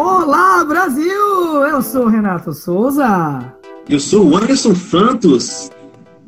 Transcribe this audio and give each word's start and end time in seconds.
Olá, 0.00 0.64
Brasil! 0.64 1.10
Eu 1.66 1.82
sou 1.82 2.04
o 2.04 2.08
Renato 2.08 2.52
Souza. 2.52 3.52
Eu 3.88 3.98
sou 3.98 4.28
o 4.28 4.36
Anderson 4.36 4.72
Santos. 4.72 5.72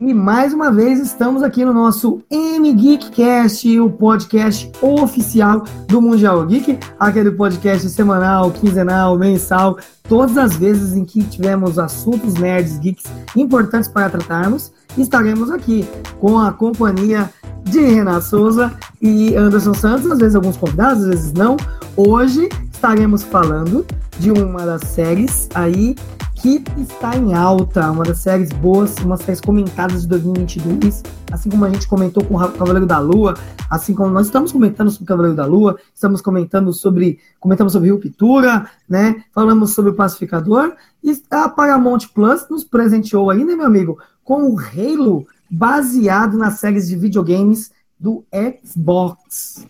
E 0.00 0.12
mais 0.12 0.52
uma 0.52 0.72
vez 0.72 0.98
estamos 0.98 1.40
aqui 1.40 1.64
no 1.64 1.72
nosso 1.72 2.20
M 2.28 2.72
Geekcast, 2.72 3.78
o 3.78 3.88
podcast 3.88 4.72
oficial 4.82 5.62
do 5.86 6.02
Mundial 6.02 6.44
Geek, 6.46 6.80
aquele 6.98 7.30
podcast 7.30 7.88
semanal, 7.90 8.50
quinzenal, 8.50 9.16
mensal, 9.16 9.78
todas 10.08 10.36
as 10.36 10.56
vezes 10.56 10.96
em 10.96 11.04
que 11.04 11.22
tivermos 11.22 11.78
assuntos 11.78 12.34
nerds, 12.34 12.76
geeks 12.76 13.04
importantes 13.36 13.88
para 13.88 14.10
tratarmos, 14.10 14.72
estaremos 14.98 15.48
aqui 15.48 15.88
com 16.18 16.40
a 16.40 16.52
companhia 16.52 17.30
de 17.62 17.78
Renato 17.78 18.24
Souza 18.24 18.76
e 19.00 19.36
Anderson 19.36 19.74
Santos, 19.74 20.10
às 20.10 20.18
vezes 20.18 20.34
alguns 20.34 20.56
convidados, 20.56 21.04
às 21.04 21.08
vezes 21.08 21.32
não. 21.32 21.56
Hoje 21.96 22.48
estaremos 22.80 23.22
falando 23.22 23.84
de 24.18 24.30
uma 24.30 24.64
das 24.64 24.80
séries 24.88 25.50
aí 25.54 25.94
que 26.36 26.64
está 26.78 27.14
em 27.14 27.34
alta, 27.34 27.90
uma 27.90 28.04
das 28.04 28.20
séries 28.20 28.48
boas, 28.48 28.96
uma 29.00 29.18
das 29.18 29.26
séries 29.26 29.40
comentadas 29.42 30.00
de 30.00 30.08
2022, 30.08 31.02
assim 31.30 31.50
como 31.50 31.66
a 31.66 31.68
gente 31.68 31.86
comentou 31.86 32.24
com 32.24 32.36
o 32.36 32.52
Cavaleiro 32.52 32.86
da 32.86 32.98
Lua, 32.98 33.36
assim 33.68 33.92
como 33.92 34.08
nós 34.08 34.28
estamos 34.28 34.50
comentando 34.50 34.90
sobre 34.90 35.04
o 35.04 35.06
Cavaleiro 35.08 35.36
da 35.36 35.44
Lua, 35.44 35.78
estamos 35.94 36.22
comentando 36.22 36.72
sobre, 36.72 37.18
comentamos 37.38 37.74
sobre 37.74 37.90
Ruptura, 37.90 38.66
né? 38.88 39.24
Falamos 39.34 39.74
sobre 39.74 39.90
o 39.90 39.94
Pacificador 39.94 40.72
e 41.04 41.14
a 41.30 41.50
Paramount 41.50 42.08
Plus 42.14 42.48
nos 42.48 42.64
presenteou 42.64 43.28
aí, 43.28 43.44
né, 43.44 43.54
meu 43.54 43.66
amigo, 43.66 43.98
com 44.24 44.50
o 44.50 44.58
Halo 44.58 45.26
baseado 45.50 46.38
nas 46.38 46.54
séries 46.54 46.88
de 46.88 46.96
videogames 46.96 47.70
do 47.98 48.24
Xbox. 48.64 49.66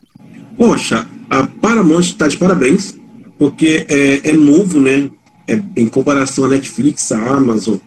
Poxa, 0.56 1.08
a 1.28 1.44
Paramount 1.44 2.02
está 2.02 2.28
de 2.28 2.36
parabéns 2.36 2.99
porque 3.40 3.86
é, 3.88 4.28
é 4.28 4.32
novo, 4.34 4.78
né? 4.78 5.10
É, 5.48 5.58
em 5.74 5.88
comparação 5.88 6.44
à 6.44 6.48
Netflix, 6.48 7.10
à 7.10 7.36
Amazon, 7.36 7.78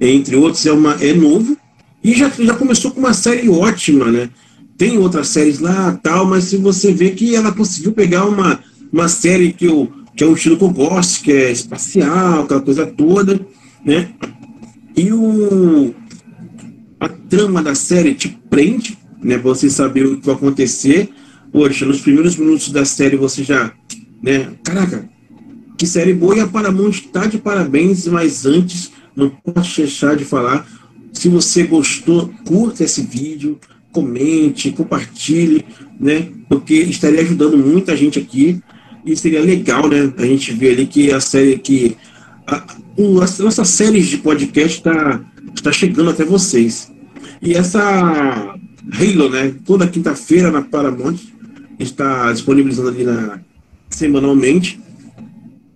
entre 0.00 0.34
outros, 0.34 0.66
é, 0.66 0.72
uma, 0.72 0.94
é 0.94 1.14
novo 1.14 1.56
e 2.02 2.14
já, 2.14 2.28
já 2.28 2.52
começou 2.54 2.90
com 2.90 2.98
uma 2.98 3.14
série 3.14 3.48
ótima, 3.48 4.10
né? 4.10 4.28
Tem 4.76 4.98
outras 4.98 5.28
séries 5.28 5.60
lá, 5.60 5.92
tal, 6.02 6.26
mas 6.26 6.44
se 6.44 6.56
você 6.56 6.92
vê 6.92 7.12
que 7.12 7.36
ela 7.36 7.52
conseguiu 7.52 7.92
pegar 7.92 8.26
uma, 8.26 8.58
uma 8.92 9.06
série 9.06 9.52
que, 9.52 9.66
eu, 9.66 9.88
que 10.16 10.24
é 10.24 10.26
um 10.26 10.34
estilo 10.34 10.56
que 10.56 10.64
eu 10.64 10.70
gosto, 10.70 11.22
que 11.22 11.30
é 11.30 11.52
espacial, 11.52 12.42
aquela 12.42 12.60
coisa 12.60 12.84
toda, 12.84 13.40
né? 13.84 14.08
E 14.96 15.12
o, 15.12 15.94
a 16.98 17.08
trama 17.08 17.62
da 17.62 17.76
série 17.76 18.14
te 18.14 18.28
prende, 18.50 18.98
né? 19.22 19.38
Você 19.38 19.70
saber 19.70 20.06
o 20.06 20.16
que 20.18 20.26
vai 20.26 20.34
acontecer. 20.34 21.08
Poxa, 21.52 21.86
nos 21.86 22.00
primeiros 22.00 22.36
minutos 22.36 22.70
da 22.72 22.84
série 22.84 23.16
você 23.16 23.44
já 23.44 23.72
né? 24.22 24.52
Caraca, 24.62 25.08
que 25.76 25.86
série 25.86 26.12
boa 26.12 26.36
e 26.36 26.40
a 26.40 26.46
Paramount 26.46 26.90
está 26.90 27.26
de 27.26 27.38
parabéns, 27.38 28.06
mas 28.08 28.44
antes, 28.44 28.90
não 29.14 29.30
posso 29.30 29.80
deixar 29.80 30.16
de 30.16 30.24
falar. 30.24 30.66
Se 31.12 31.28
você 31.28 31.64
gostou, 31.64 32.32
curta 32.44 32.84
esse 32.84 33.02
vídeo, 33.02 33.58
comente, 33.92 34.70
compartilhe, 34.70 35.64
né? 35.98 36.28
Porque 36.48 36.74
estaria 36.74 37.20
ajudando 37.20 37.56
muita 37.56 37.96
gente 37.96 38.18
aqui 38.18 38.60
e 39.04 39.16
seria 39.16 39.40
legal, 39.40 39.88
né? 39.88 40.12
A 40.18 40.26
gente 40.26 40.52
ver 40.52 40.72
ali 40.72 40.86
que 40.86 41.12
a 41.12 41.20
série 41.20 41.58
que 41.58 41.96
a, 42.46 42.56
a, 42.56 43.24
as 43.24 43.38
nossas 43.38 43.68
séries 43.68 44.06
de 44.06 44.18
podcast 44.18 44.78
está 44.78 45.20
está 45.54 45.72
chegando 45.72 46.10
até 46.10 46.24
vocês. 46.24 46.92
E 47.42 47.54
essa 47.54 48.54
Halo, 48.90 49.28
né? 49.28 49.54
Toda 49.66 49.86
quinta-feira 49.86 50.50
na 50.50 50.62
Paramount 50.62 51.18
está 51.78 52.32
disponibilizando 52.32 52.88
ali 52.88 53.04
na 53.04 53.40
semanalmente, 53.90 54.80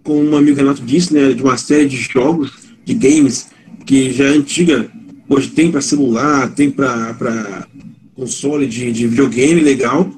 como 0.02 0.22
um 0.22 0.36
amigo 0.36 0.56
Renato 0.56 0.82
disse, 0.82 1.14
né, 1.14 1.32
de 1.32 1.42
uma 1.42 1.56
série 1.56 1.86
de 1.86 1.96
jogos, 1.96 2.52
de 2.84 2.94
games, 2.94 3.48
que 3.86 4.12
já 4.12 4.24
é 4.24 4.28
antiga, 4.28 4.90
hoje 5.28 5.48
tem 5.48 5.70
para 5.70 5.80
celular, 5.80 6.50
tem 6.50 6.70
para 6.70 7.66
console 8.14 8.66
de, 8.66 8.92
de 8.92 9.06
videogame 9.06 9.60
legal. 9.60 10.10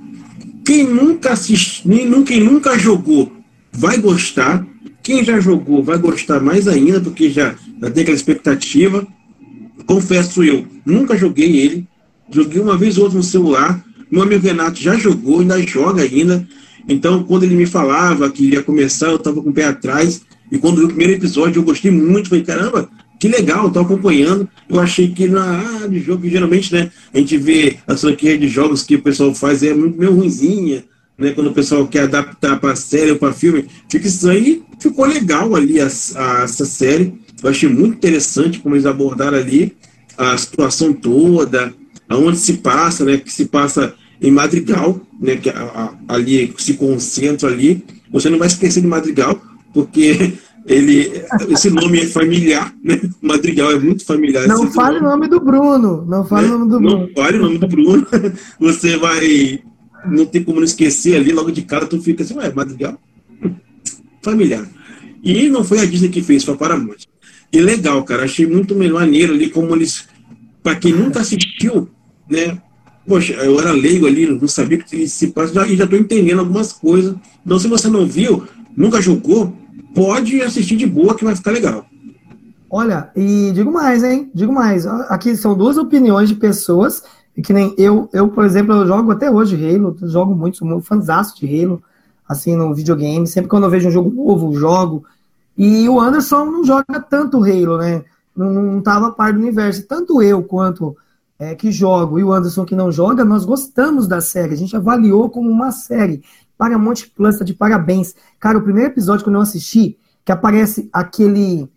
Quem 0.64 0.84
nunca 0.84 1.32
assistiu, 1.32 2.24
quem 2.24 2.40
nunca 2.40 2.78
jogou 2.78 3.32
vai 3.72 3.98
gostar. 3.98 4.66
Quem 5.02 5.22
já 5.22 5.38
jogou 5.38 5.82
vai 5.82 5.98
gostar 5.98 6.40
mais 6.40 6.66
ainda, 6.66 6.98
porque 6.98 7.28
já, 7.28 7.54
já 7.80 7.90
tem 7.90 8.02
aquela 8.02 8.16
expectativa. 8.16 9.06
Confesso 9.86 10.42
eu, 10.42 10.66
nunca 10.84 11.16
joguei 11.16 11.58
ele. 11.58 11.86
Joguei 12.30 12.60
uma 12.60 12.76
vez 12.76 12.96
ou 12.96 13.04
outra 13.04 13.18
no 13.18 13.22
celular. 13.22 13.84
Meu 14.10 14.22
amigo 14.22 14.42
Renato 14.42 14.80
já 14.80 14.96
jogou, 14.96 15.40
ainda 15.40 15.60
joga 15.60 16.02
ainda. 16.02 16.46
Então, 16.88 17.22
quando 17.22 17.44
ele 17.44 17.54
me 17.54 17.66
falava 17.66 18.30
que 18.30 18.50
ia 18.50 18.62
começar, 18.62 19.08
eu 19.08 19.16
estava 19.16 19.42
com 19.42 19.50
o 19.50 19.52
pé 19.52 19.64
atrás. 19.64 20.22
E 20.50 20.58
quando 20.58 20.84
o 20.84 20.88
primeiro 20.88 21.14
episódio, 21.14 21.60
eu 21.60 21.64
gostei 21.64 21.90
muito. 21.90 22.28
Falei, 22.28 22.44
caramba, 22.44 22.88
que 23.18 23.28
legal, 23.28 23.68
estou 23.68 23.82
acompanhando. 23.82 24.48
Eu 24.68 24.78
achei 24.78 25.08
que 25.08 25.26
na 25.26 25.60
ah, 25.60 25.86
de 25.88 26.00
jogo, 26.00 26.28
geralmente, 26.28 26.72
né, 26.72 26.90
a 27.12 27.18
gente 27.18 27.36
vê 27.38 27.78
as 27.86 28.00
franquias 28.00 28.38
de 28.38 28.48
jogos 28.48 28.82
que 28.82 28.96
o 28.96 29.02
pessoal 29.02 29.34
faz 29.34 29.62
é 29.62 29.72
muito 29.72 29.98
meio 29.98 30.12
ruimzinha, 30.12 30.84
né? 31.16 31.30
Quando 31.30 31.48
o 31.48 31.54
pessoal 31.54 31.86
quer 31.86 32.02
adaptar 32.02 32.60
para 32.60 32.76
série 32.76 33.12
ou 33.12 33.18
para 33.18 33.32
filme, 33.32 33.66
fica 33.88 34.06
estranho. 34.06 34.40
E 34.46 34.62
ficou 34.78 35.06
legal 35.06 35.54
ali 35.54 35.80
a, 35.80 35.86
a, 35.86 36.42
essa 36.42 36.66
série. 36.66 37.14
Eu 37.42 37.50
achei 37.50 37.68
muito 37.68 37.96
interessante 37.96 38.58
como 38.58 38.74
eles 38.74 38.86
abordaram 38.86 39.38
ali 39.38 39.74
a 40.16 40.36
situação 40.36 40.92
toda, 40.92 41.72
aonde 42.08 42.38
se 42.38 42.54
passa, 42.54 43.04
né? 43.04 43.16
Que 43.16 43.32
se 43.32 43.46
passa 43.46 43.94
em 44.24 44.30
Madrigal, 44.30 44.98
né, 45.20 45.36
que 45.36 45.50
a, 45.50 45.52
a, 46.08 46.14
ali 46.14 46.54
se 46.56 46.74
concentra 46.74 47.50
ali. 47.50 47.84
Você 48.10 48.30
não 48.30 48.38
vai 48.38 48.48
esquecer 48.48 48.80
de 48.80 48.86
Madrigal, 48.86 49.38
porque 49.74 50.32
ele, 50.66 51.12
esse 51.50 51.68
nome 51.68 52.00
é 52.00 52.06
familiar, 52.06 52.74
né? 52.82 52.98
Madrigal 53.20 53.72
é 53.72 53.78
muito 53.78 54.04
familiar. 54.06 54.48
Não 54.48 54.72
fale 54.72 54.98
o 54.98 55.02
nome 55.02 55.28
do 55.28 55.38
Bruno. 55.40 56.06
Não 56.06 56.24
fale 56.24 56.48
né? 56.48 56.54
o 56.54 56.58
nome 56.58 56.70
do 56.70 56.80
Bruno. 56.80 56.98
Não 57.06 57.22
fale 57.22 57.38
o 57.38 57.42
nome 57.42 57.58
do 57.58 57.68
Bruno. 57.68 58.06
Você 58.58 58.96
vai. 58.96 59.62
Não 60.06 60.24
tem 60.24 60.42
como 60.42 60.58
não 60.58 60.64
esquecer 60.64 61.16
ali, 61.16 61.30
logo 61.30 61.50
de 61.50 61.62
cara, 61.62 61.86
tu 61.86 62.00
fica 62.00 62.22
assim, 62.22 62.34
ué, 62.34 62.50
Madrigal? 62.50 62.98
Familiar. 64.22 64.66
E 65.22 65.50
não 65.50 65.64
foi 65.64 65.80
a 65.80 65.84
Disney 65.84 66.08
que 66.08 66.22
fez, 66.22 66.44
foi 66.44 66.54
a 66.54 66.56
Paramount. 66.56 67.04
E 67.52 67.60
legal, 67.60 68.02
cara. 68.04 68.24
Achei 68.24 68.46
muito 68.46 68.74
maneiro 68.74 69.34
ali 69.34 69.50
como 69.50 69.74
eles. 69.74 70.06
Para 70.62 70.76
quem 70.76 70.94
nunca 70.94 71.20
assistiu, 71.20 71.90
né? 72.28 72.58
Poxa, 73.06 73.34
eu 73.34 73.58
era 73.60 73.72
leigo 73.72 74.06
ali, 74.06 74.26
não 74.26 74.48
sabia 74.48 74.78
que 74.78 75.06
se 75.06 75.28
passa, 75.28 75.66
e 75.66 75.76
já 75.76 75.84
estou 75.84 75.98
entendendo 75.98 76.40
algumas 76.40 76.72
coisas. 76.72 77.14
Então, 77.44 77.58
se 77.58 77.68
você 77.68 77.88
não 77.88 78.06
viu, 78.06 78.44
nunca 78.74 79.00
jogou, 79.00 79.52
pode 79.94 80.40
assistir 80.40 80.76
de 80.76 80.86
boa 80.86 81.14
que 81.14 81.24
vai 81.24 81.36
ficar 81.36 81.50
legal. 81.50 81.84
Olha, 82.70 83.10
e 83.14 83.52
digo 83.54 83.70
mais, 83.70 84.02
hein? 84.02 84.30
Digo 84.34 84.52
mais. 84.52 84.86
Aqui 84.86 85.36
são 85.36 85.54
duas 85.54 85.76
opiniões 85.76 86.28
de 86.28 86.34
pessoas, 86.34 87.02
que 87.42 87.52
nem 87.52 87.74
eu, 87.76 88.08
eu, 88.12 88.28
por 88.28 88.44
exemplo, 88.44 88.74
eu 88.74 88.86
jogo 88.86 89.12
até 89.12 89.30
hoje 89.30 89.54
Halo, 89.54 89.96
jogo 90.02 90.34
muito, 90.34 90.56
sou 90.56 90.66
muito 90.66 90.84
fãzaço 90.84 91.38
de 91.38 91.62
Halo, 91.62 91.82
assim, 92.28 92.56
no 92.56 92.74
videogame. 92.74 93.26
Sempre 93.26 93.50
quando 93.50 93.64
eu 93.64 93.70
vejo 93.70 93.88
um 93.88 93.92
jogo 93.92 94.10
novo, 94.10 94.58
jogo. 94.58 95.04
E 95.56 95.88
o 95.88 96.00
Anderson 96.00 96.46
não 96.46 96.64
joga 96.64 97.00
tanto 97.08 97.44
Halo, 97.44 97.78
né? 97.78 98.02
Não, 98.34 98.50
não 98.52 98.80
tava 98.80 99.12
par 99.12 99.32
do 99.32 99.38
universo. 99.38 99.86
Tanto 99.86 100.20
eu 100.22 100.42
quanto 100.42 100.96
é, 101.38 101.54
que 101.54 101.70
jogo 101.70 102.18
e 102.18 102.24
o 102.24 102.32
Anderson 102.32 102.64
que 102.64 102.76
não 102.76 102.92
joga, 102.92 103.24
nós 103.24 103.44
gostamos 103.44 104.06
da 104.06 104.20
série. 104.20 104.54
A 104.54 104.56
gente 104.56 104.76
avaliou 104.76 105.28
como 105.28 105.50
uma 105.50 105.72
série. 105.72 106.22
Paramount 106.56 106.94
Plus 107.14 107.38
tá 107.38 107.44
de 107.44 107.54
parabéns. 107.54 108.14
Cara, 108.38 108.58
o 108.58 108.62
primeiro 108.62 108.90
episódio 108.90 109.24
que 109.24 109.30
eu 109.30 109.40
assisti, 109.40 109.98
que 110.24 110.32
aparece 110.32 110.88
aquele. 110.92 111.68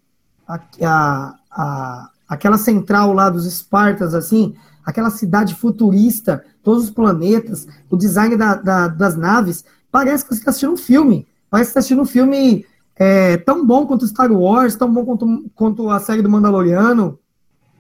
A, 0.47 0.59
a, 0.84 1.35
a, 1.51 2.09
aquela 2.28 2.57
central 2.57 3.13
lá 3.13 3.29
dos 3.29 3.45
Espartas, 3.45 4.13
assim, 4.13 4.56
aquela 4.85 5.09
cidade 5.09 5.56
futurista, 5.56 6.44
todos 6.63 6.85
os 6.85 6.89
planetas, 6.89 7.68
o 7.89 7.97
design 7.97 8.38
da, 8.38 8.56
da, 8.56 8.88
das 8.88 9.18
naves, 9.18 9.66
parece 9.92 10.24
que 10.24 10.30
você 10.30 10.39
está 10.39 10.51
assistindo 10.51 10.74
um 10.74 10.77
filme. 10.77 11.27
Parece 11.50 11.69
que 11.69 11.71
está 11.71 11.80
assistindo 11.80 12.01
um 12.01 12.06
filme 12.06 12.65
é, 12.95 13.38
tão 13.38 13.65
bom 13.65 13.86
quanto 13.86 14.07
Star 14.07 14.31
Wars, 14.31 14.75
tão 14.75 14.94
bom 14.94 15.03
quanto, 15.03 15.51
quanto 15.56 15.89
a 15.89 16.00
série 16.00 16.21
do 16.21 16.30
Mandaloriano, 16.30 17.19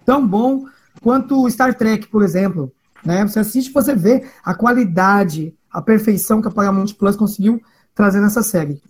tão 0.05 0.25
bom 0.25 0.65
quanto 1.01 1.49
Star 1.49 1.75
Trek, 1.75 2.07
por 2.07 2.23
exemplo. 2.23 2.71
Né? 3.05 3.25
Você 3.25 3.39
assiste, 3.39 3.71
você 3.71 3.95
vê 3.95 4.25
a 4.43 4.53
qualidade, 4.53 5.53
a 5.71 5.81
perfeição 5.81 6.41
que 6.41 6.47
a 6.47 6.51
Paramount 6.51 6.93
Plus 6.97 7.15
conseguiu 7.15 7.61
trazer 7.95 8.19
nessa 8.19 8.43
série. 8.43 8.81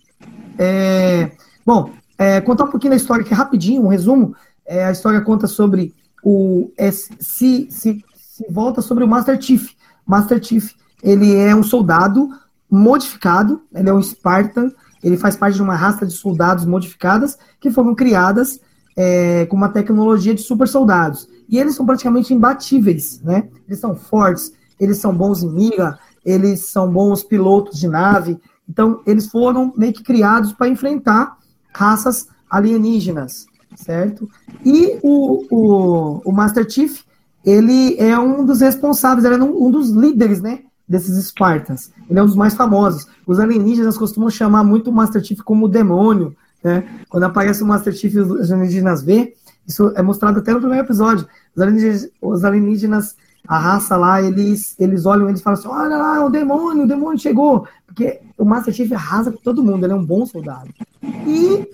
É, 0.58 1.30
bom, 1.64 1.90
é, 2.18 2.40
contar 2.40 2.64
um 2.64 2.70
pouquinho 2.70 2.90
da 2.90 2.96
história 2.96 3.24
aqui 3.24 3.32
rapidinho, 3.32 3.84
um 3.84 3.88
resumo. 3.88 4.34
É, 4.66 4.84
a 4.84 4.90
história 4.90 5.20
conta 5.20 5.46
sobre 5.46 5.94
o 6.22 6.70
é, 6.76 6.90
se, 6.90 7.68
se, 7.70 8.04
se 8.14 8.46
volta 8.50 8.82
sobre 8.82 9.04
o 9.04 9.08
Master 9.08 9.40
Chief. 9.40 9.70
Master 10.06 10.42
Chief, 10.42 10.72
ele 11.02 11.36
é 11.36 11.54
um 11.54 11.62
soldado 11.62 12.28
modificado, 12.70 13.62
ele 13.72 13.88
é 13.88 13.92
um 13.92 14.02
Spartan, 14.02 14.72
ele 15.02 15.16
faz 15.16 15.36
parte 15.36 15.54
de 15.54 15.62
uma 15.62 15.76
raça 15.76 16.04
de 16.04 16.12
soldados 16.12 16.64
modificadas 16.64 17.38
que 17.60 17.70
foram 17.70 17.94
criadas 17.94 18.60
é, 18.96 19.46
com 19.46 19.56
uma 19.56 19.68
tecnologia 19.68 20.34
de 20.34 20.42
super 20.42 20.66
soldados. 20.66 21.28
E 21.48 21.58
eles 21.58 21.74
são 21.74 21.86
praticamente 21.86 22.34
imbatíveis, 22.34 23.20
né? 23.22 23.48
Eles 23.66 23.80
são 23.80 23.94
fortes, 23.94 24.52
eles 24.78 24.98
são 24.98 25.14
bons 25.14 25.42
em 25.42 25.50
mira, 25.50 25.98
eles 26.24 26.66
são 26.66 26.90
bons 26.90 27.22
pilotos 27.22 27.78
de 27.78 27.88
nave. 27.88 28.38
Então, 28.68 29.00
eles 29.06 29.26
foram 29.28 29.72
meio 29.76 29.92
que 29.92 30.02
criados 30.02 30.52
para 30.52 30.68
enfrentar 30.68 31.38
raças 31.74 32.28
alienígenas, 32.50 33.46
certo? 33.76 34.28
E 34.64 34.98
o, 35.02 35.44
o, 35.50 36.22
o 36.24 36.32
Master 36.32 36.68
Chief, 36.68 37.00
ele 37.44 37.96
é 37.98 38.18
um 38.18 38.44
dos 38.44 38.60
responsáveis, 38.60 39.24
ele 39.24 39.36
é 39.36 39.42
um, 39.42 39.66
um 39.66 39.70
dos 39.70 39.90
líderes, 39.90 40.42
né? 40.42 40.60
Desses 40.86 41.22
Spartans. 41.26 41.90
Ele 42.08 42.18
é 42.18 42.22
um 42.22 42.26
dos 42.26 42.34
mais 42.34 42.54
famosos. 42.54 43.06
Os 43.26 43.38
alienígenas 43.38 43.98
costumam 43.98 44.30
chamar 44.30 44.64
muito 44.64 44.90
o 44.90 44.92
Master 44.92 45.22
Chief 45.22 45.40
como 45.40 45.68
demônio, 45.68 46.34
né? 46.62 46.84
Quando 47.08 47.24
aparece 47.24 47.62
o 47.62 47.66
Master 47.66 47.92
Chief 47.92 48.14
e 48.14 48.20
os 48.20 48.50
alienígenas 48.52 49.02
vê, 49.02 49.34
isso 49.66 49.92
é 49.94 50.02
mostrado 50.02 50.38
até 50.38 50.52
no 50.52 50.60
primeiro 50.60 50.84
episódio. 50.84 51.26
Os 51.54 51.62
alienígenas, 51.62 52.08
os 52.20 52.44
alienígenas 52.44 53.16
a 53.48 53.58
raça 53.58 53.96
lá, 53.96 54.20
eles, 54.20 54.74
eles 54.78 55.06
olham 55.06 55.28
eles 55.28 55.40
falam 55.40 55.58
assim: 55.58 55.68
olha 55.68 55.96
lá, 55.96 56.24
o 56.24 56.28
demônio, 56.28 56.84
o 56.84 56.86
demônio 56.86 57.18
chegou. 57.18 57.66
Porque 57.86 58.20
o 58.36 58.44
Master 58.44 58.74
Chief 58.74 58.92
arrasa 58.92 59.32
com 59.32 59.38
todo 59.38 59.62
mundo, 59.64 59.84
ele 59.84 59.94
é 59.94 59.96
um 59.96 60.04
bom 60.04 60.26
soldado. 60.26 60.68
E 61.02 61.66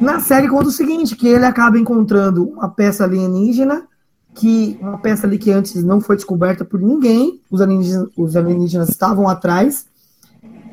na 0.00 0.18
série 0.20 0.48
conta 0.48 0.68
o 0.68 0.72
seguinte: 0.72 1.14
que 1.14 1.28
ele 1.28 1.44
acaba 1.44 1.78
encontrando 1.78 2.48
uma 2.48 2.70
peça 2.70 3.04
alienígena, 3.04 3.86
que 4.34 4.78
uma 4.80 4.98
peça 4.98 5.26
ali 5.26 5.36
que 5.36 5.50
antes 5.50 5.84
não 5.84 6.00
foi 6.00 6.16
descoberta 6.16 6.64
por 6.64 6.80
ninguém, 6.80 7.38
os 7.50 7.60
alienígenas, 7.60 8.08
os 8.16 8.34
alienígenas 8.34 8.88
estavam 8.88 9.28
atrás. 9.28 9.86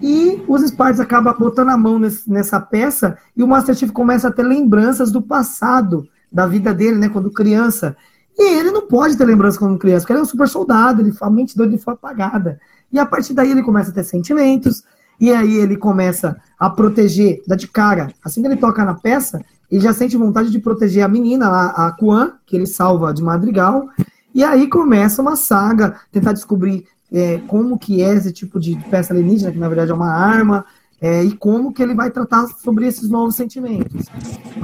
E 0.01 0.43
os 0.47 0.61
Spartans 0.61 0.99
acabam 0.99 1.35
botando 1.37 1.69
a 1.69 1.77
mão 1.77 1.99
nesse, 1.99 2.29
nessa 2.29 2.59
peça 2.59 3.17
e 3.35 3.43
o 3.43 3.47
Master 3.47 3.75
Chief 3.75 3.91
começa 3.91 4.27
a 4.27 4.31
ter 4.31 4.43
lembranças 4.43 5.11
do 5.11 5.21
passado, 5.21 6.07
da 6.31 6.45
vida 6.45 6.73
dele, 6.73 6.97
né, 6.97 7.09
quando 7.09 7.31
criança. 7.31 7.95
E 8.37 8.57
ele 8.59 8.71
não 8.71 8.87
pode 8.87 9.17
ter 9.17 9.25
lembrança 9.25 9.57
quando 9.57 9.77
criança, 9.77 10.01
porque 10.01 10.13
ele 10.13 10.19
é 10.19 10.23
um 10.23 10.25
super 10.25 10.47
soldado, 10.47 11.01
ele, 11.01 11.13
a 11.21 11.29
mente 11.29 11.57
dele 11.57 11.77
foi 11.77 11.93
apagada. 11.93 12.59
E 12.91 12.99
a 12.99 13.05
partir 13.05 13.33
daí 13.33 13.51
ele 13.51 13.63
começa 13.63 13.91
a 13.91 13.93
ter 13.93 14.03
sentimentos, 14.03 14.83
e 15.19 15.31
aí 15.31 15.55
ele 15.55 15.77
começa 15.77 16.35
a 16.59 16.69
proteger, 16.69 17.41
dá 17.47 17.55
de 17.55 17.67
cara. 17.67 18.11
Assim 18.23 18.41
que 18.41 18.47
ele 18.47 18.57
toca 18.57 18.83
na 18.83 18.93
peça, 18.93 19.41
ele 19.71 19.81
já 19.81 19.93
sente 19.93 20.17
vontade 20.17 20.51
de 20.51 20.59
proteger 20.59 21.03
a 21.03 21.07
menina, 21.07 21.47
a, 21.47 21.87
a 21.87 21.91
Kuan, 21.93 22.33
que 22.45 22.55
ele 22.55 22.67
salva 22.67 23.13
de 23.13 23.23
madrigal. 23.23 23.87
E 24.33 24.43
aí 24.43 24.67
começa 24.67 25.21
uma 25.21 25.37
saga, 25.37 25.95
tentar 26.11 26.33
descobrir 26.33 26.85
é, 27.11 27.39
como 27.47 27.77
que 27.77 28.01
é 28.01 28.13
esse 28.13 28.31
tipo 28.31 28.59
de 28.59 28.75
peça 28.89 29.13
alienígena, 29.13 29.51
que 29.51 29.57
na 29.57 29.67
verdade 29.67 29.91
é 29.91 29.93
uma 29.93 30.11
arma, 30.11 30.65
é, 31.01 31.23
e 31.23 31.35
como 31.35 31.73
que 31.73 31.83
ele 31.83 31.93
vai 31.93 32.09
tratar 32.09 32.47
sobre 32.47 32.87
esses 32.87 33.09
novos 33.09 33.35
sentimentos. 33.35 34.07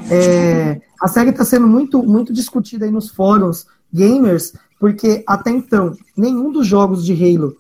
É, 0.10 0.82
a 1.02 1.08
série 1.08 1.30
está 1.30 1.46
sendo 1.46 1.68
muito, 1.68 2.02
muito 2.02 2.34
discutida 2.34 2.86
aí 2.86 2.92
nos 2.92 3.10
fóruns 3.10 3.68
gamers, 3.94 4.54
porque 4.80 5.24
até 5.28 5.52
então, 5.52 5.96
nenhum 6.18 6.52
dos 6.52 6.66
jogos 6.66 7.06
de 7.06 7.14
Halo, 7.14 7.56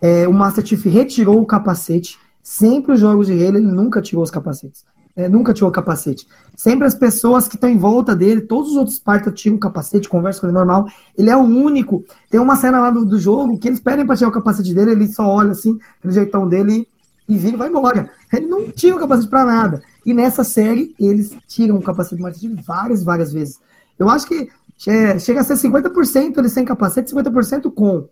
é, 0.00 0.28
o 0.28 0.32
Master 0.32 0.66
Chief 0.66 0.84
retirou 0.84 1.40
o 1.40 1.46
capacete, 1.46 2.18
sempre 2.42 2.92
os 2.92 3.00
jogos 3.00 3.28
de 3.28 3.32
Halo, 3.32 3.58
ele 3.58 3.66
nunca 3.66 4.02
tirou 4.02 4.22
os 4.22 4.30
capacetes. 4.30 4.84
É, 5.16 5.30
nunca 5.30 5.54
tirou 5.54 5.70
capacete. 5.70 6.28
Sempre 6.54 6.86
as 6.86 6.94
pessoas 6.94 7.48
que 7.48 7.54
estão 7.54 7.70
em 7.70 7.78
volta 7.78 8.14
dele, 8.14 8.42
todos 8.42 8.72
os 8.72 8.76
outros 8.76 8.96
Spartans 8.96 9.40
tiram 9.40 9.56
capacete, 9.56 10.10
conversam 10.10 10.42
com 10.42 10.46
ele 10.48 10.54
normal. 10.54 10.86
Ele 11.16 11.30
é 11.30 11.36
o 11.36 11.40
único. 11.40 12.04
Tem 12.30 12.38
uma 12.38 12.54
cena 12.54 12.80
lá 12.80 12.90
do, 12.90 13.04
do 13.04 13.18
jogo 13.18 13.58
que 13.58 13.66
eles 13.66 13.80
pedem 13.80 14.04
para 14.04 14.14
tirar 14.14 14.28
o 14.28 14.32
capacete 14.32 14.74
dele, 14.74 14.90
ele 14.92 15.08
só 15.08 15.26
olha 15.26 15.52
assim, 15.52 15.78
aquele 15.98 16.12
jeitão 16.12 16.46
dele 16.46 16.86
e 17.26 17.36
vira 17.36 17.54
e 17.54 17.58
vai 17.58 17.68
embora. 17.68 18.10
Ele 18.32 18.46
não 18.46 18.70
tira 18.70 18.96
o 18.96 18.98
capacete 18.98 19.28
para 19.28 19.44
nada. 19.44 19.82
E 20.04 20.12
nessa 20.12 20.44
série, 20.44 20.94
eles 21.00 21.34
tiram 21.48 21.76
o 21.76 21.82
capacete 21.82 22.16
do 22.16 22.22
Martin 22.22 22.54
várias, 22.56 23.02
várias 23.02 23.32
vezes. 23.32 23.58
Eu 23.98 24.10
acho 24.10 24.26
que 24.26 24.50
é, 24.86 25.18
chega 25.18 25.40
a 25.40 25.44
ser 25.44 25.54
50% 25.54 26.36
ele 26.36 26.48
sem 26.48 26.64
capacete, 26.64 27.12
50% 27.12 27.72
com. 27.72 28.06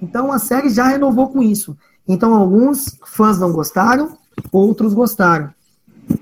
Então 0.00 0.32
a 0.32 0.38
série 0.38 0.70
já 0.70 0.86
renovou 0.86 1.28
com 1.28 1.42
isso. 1.42 1.76
Então 2.08 2.34
alguns 2.34 2.98
fãs 3.06 3.38
não 3.38 3.52
gostaram, 3.52 4.16
outros 4.50 4.94
gostaram. 4.94 5.50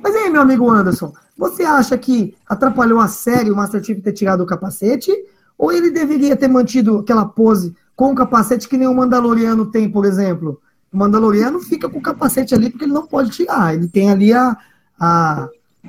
Mas 0.02 0.14
aí, 0.14 0.30
meu 0.30 0.42
amigo 0.42 0.70
Anderson, 0.70 1.12
você 1.36 1.62
acha 1.62 1.96
que 1.96 2.34
atrapalhou 2.48 3.00
a 3.00 3.08
série 3.08 3.50
o 3.50 3.56
Master 3.56 3.82
Chief 3.82 4.02
ter 4.02 4.12
tirado 4.12 4.42
o 4.42 4.46
capacete? 4.46 5.12
Ou 5.56 5.72
ele 5.72 5.90
deveria 5.90 6.36
ter 6.36 6.48
mantido 6.48 6.98
aquela 6.98 7.24
pose 7.24 7.74
com 7.94 8.12
o 8.12 8.14
capacete 8.14 8.68
que 8.68 8.76
nem 8.76 8.88
o 8.88 8.94
Mandaloriano 8.94 9.66
tem, 9.66 9.90
por 9.90 10.04
exemplo? 10.04 10.60
O 10.92 10.96
Mandaloriano 10.96 11.60
fica 11.60 11.88
com 11.88 11.98
o 11.98 12.02
capacete 12.02 12.54
ali 12.54 12.70
porque 12.70 12.84
ele 12.84 12.92
não 12.92 13.06
pode 13.06 13.30
tirar. 13.30 13.74
Ele 13.74 13.86
tem 13.86 14.10
ali 14.10 14.32
a, 14.32 14.56
a, 14.98 15.48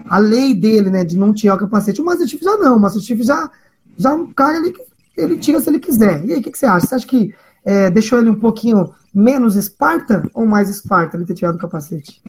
a 0.10 0.18
lei 0.18 0.54
dele, 0.54 0.90
né, 0.90 1.04
de 1.04 1.18
não 1.18 1.34
tirar 1.34 1.56
o 1.56 1.60
capacete. 1.60 2.02
O 2.02 2.06
Master 2.06 2.28
Chief 2.28 2.42
já 2.42 2.58
não. 2.58 2.78
O 2.78 2.80
Master 2.80 3.02
Chief 3.02 3.22
já, 3.22 3.50
já 3.98 4.12
é 4.12 4.14
um 4.14 4.32
cara 4.32 4.62
que 4.62 4.74
ele 5.16 5.38
tira 5.38 5.60
se 5.60 5.70
ele 5.70 5.80
quiser. 5.80 6.26
E 6.26 6.34
aí, 6.34 6.40
o 6.40 6.44
que, 6.44 6.52
que, 6.52 6.58
você 6.58 6.66
acha? 6.66 6.86
Você 6.86 6.96
acha 6.96 7.08
que 7.08 7.34
é, 7.66 7.90
deixou 7.90 8.20
ele 8.20 8.30
um 8.30 8.36
pouquinho 8.36 8.90
menos 9.14 9.56
Esparta 9.56 10.24
ou 10.34 10.46
mais 10.46 10.70
Esparta 10.70 11.18
ele 11.18 11.26
ter 11.26 11.34
tirado 11.34 11.56
o 11.56 11.60
capacete? 11.60 12.22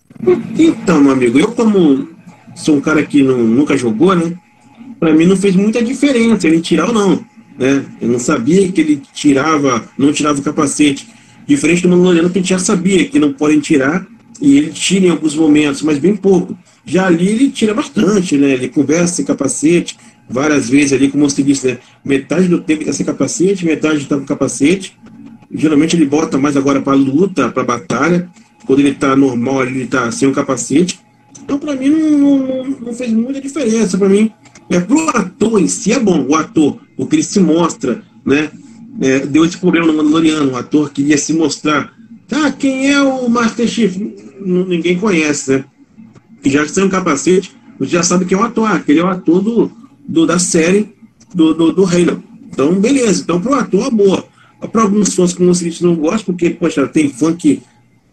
Então, 0.59 1.03
meu 1.03 1.13
amigo, 1.13 1.39
eu 1.39 1.53
como 1.53 2.09
sou 2.55 2.77
um 2.77 2.81
cara 2.81 3.03
que 3.03 3.23
não, 3.23 3.39
nunca 3.39 3.77
jogou, 3.77 4.15
né? 4.15 4.37
Pra 4.99 5.13
mim 5.13 5.27
não 5.27 5.37
fez 5.37 5.57
muita 5.57 5.83
diferença 5.83 6.47
ele 6.47 6.61
tirar 6.61 6.89
ou 6.89 6.95
não. 6.95 7.25
Né? 7.59 7.85
Eu 8.01 8.09
não 8.09 8.19
sabia 8.19 8.71
que 8.71 8.81
ele 8.81 9.03
tirava, 9.13 9.85
não 9.99 10.13
tirava 10.13 10.39
o 10.39 10.43
capacete. 10.43 11.09
Diferente 11.47 11.83
do 11.83 11.89
Mandaloriano, 11.89 12.31
que 12.31 12.39
a 12.39 12.41
gente 12.41 12.51
já 12.51 12.59
sabia 12.59 13.09
que 13.09 13.19
não 13.19 13.33
podem 13.33 13.59
tirar, 13.59 14.07
e 14.41 14.57
ele 14.57 14.71
tira 14.71 15.07
em 15.07 15.11
alguns 15.11 15.35
momentos, 15.35 15.83
mas 15.83 15.99
bem 15.99 16.17
pouco. 16.17 16.57
Já 16.85 17.07
ali 17.07 17.29
ele 17.29 17.51
tira 17.51 17.75
bastante, 17.75 18.37
né? 18.37 18.53
Ele 18.53 18.69
conversa 18.69 19.15
sem 19.15 19.25
capacete, 19.25 19.97
várias 20.29 20.69
vezes 20.69 20.93
ali, 20.93 21.09
como 21.09 21.29
você 21.29 21.43
disse, 21.43 21.67
né? 21.67 21.79
Metade 22.05 22.49
do 22.49 22.61
tempo 22.61 22.83
está 22.83 22.93
sem 22.93 23.07
capacete, 23.07 23.65
metade 23.65 23.99
está 23.99 24.17
com 24.17 24.25
capacete. 24.25 24.97
Geralmente 25.53 25.97
ele 25.97 26.07
bota 26.07 26.39
mais 26.39 26.57
agora 26.57 26.81
para 26.81 26.95
luta, 26.95 27.51
para 27.51 27.63
batalha. 27.63 28.29
Quando 28.67 28.79
ele 28.79 28.91
está 28.91 29.15
normal, 29.15 29.65
ele 29.65 29.83
está 29.83 30.11
sem 30.11 30.29
o 30.29 30.33
capacete. 30.33 31.01
Então, 31.43 31.59
para 31.59 31.75
mim, 31.75 31.91
não, 31.91 32.39
não, 32.39 32.65
não, 32.81 32.95
fez 32.95 33.13
muita 33.13 33.41
diferença. 33.41 33.99
Para 33.99 34.09
mim, 34.09 34.31
é, 34.71 34.81
pro 34.81 35.09
ator 35.11 35.61
em 35.61 35.67
si 35.67 35.93
é 35.93 35.99
bom, 35.99 36.25
o 36.29 36.35
ator, 36.35 36.79
porque 36.97 37.17
ele 37.17 37.23
se 37.23 37.41
mostra, 37.41 38.03
né? 38.25 38.51
é, 39.01 39.21
deu 39.21 39.45
esse 39.45 39.59
problema 39.59 39.87
no 39.87 39.95
Mandaloriano. 39.95 40.53
O 40.53 40.57
ator 40.57 40.91
queria 40.91 41.17
se 41.17 41.33
mostrar. 41.33 41.93
Ah, 42.31 42.51
quem 42.51 42.91
é 42.91 43.01
o 43.01 43.29
Master 43.29 43.69
Chief? 43.69 43.97
N 43.97 44.65
ninguém 44.65 44.99
conhece, 44.99 45.53
né? 45.53 45.65
E 46.45 46.51
já 46.51 46.65
que 46.65 46.71
sem 46.71 46.85
um 46.85 46.89
capacete, 46.89 47.55
você 47.79 47.91
já 47.91 48.03
sabe 48.03 48.25
quem 48.25 48.37
é 48.37 48.41
o 48.41 48.45
ator. 48.45 48.67
Ah, 48.67 48.75
aquele 48.75 49.01
é 49.01 49.05
o 49.05 49.09
ator 49.09 49.43
do, 49.43 49.71
do 50.07 50.27
da 50.27 50.39
série 50.39 50.95
do, 51.35 51.55
do, 51.55 51.73
do. 51.73 51.89
Então, 52.51 52.75
beleza. 52.75 53.23
Então, 53.23 53.41
para 53.41 53.53
o 53.53 53.55
ator, 53.55 53.91
boa. 53.91 54.25
Para 54.71 54.83
alguns 54.83 55.15
fãs 55.15 55.33
você 55.33 55.69
disse, 55.69 55.83
não 55.83 55.97
gosta, 55.97 56.25
porque, 56.25 56.51
poxa, 56.51 56.87
tem 56.87 57.09
fã 57.09 57.35
que, 57.35 57.63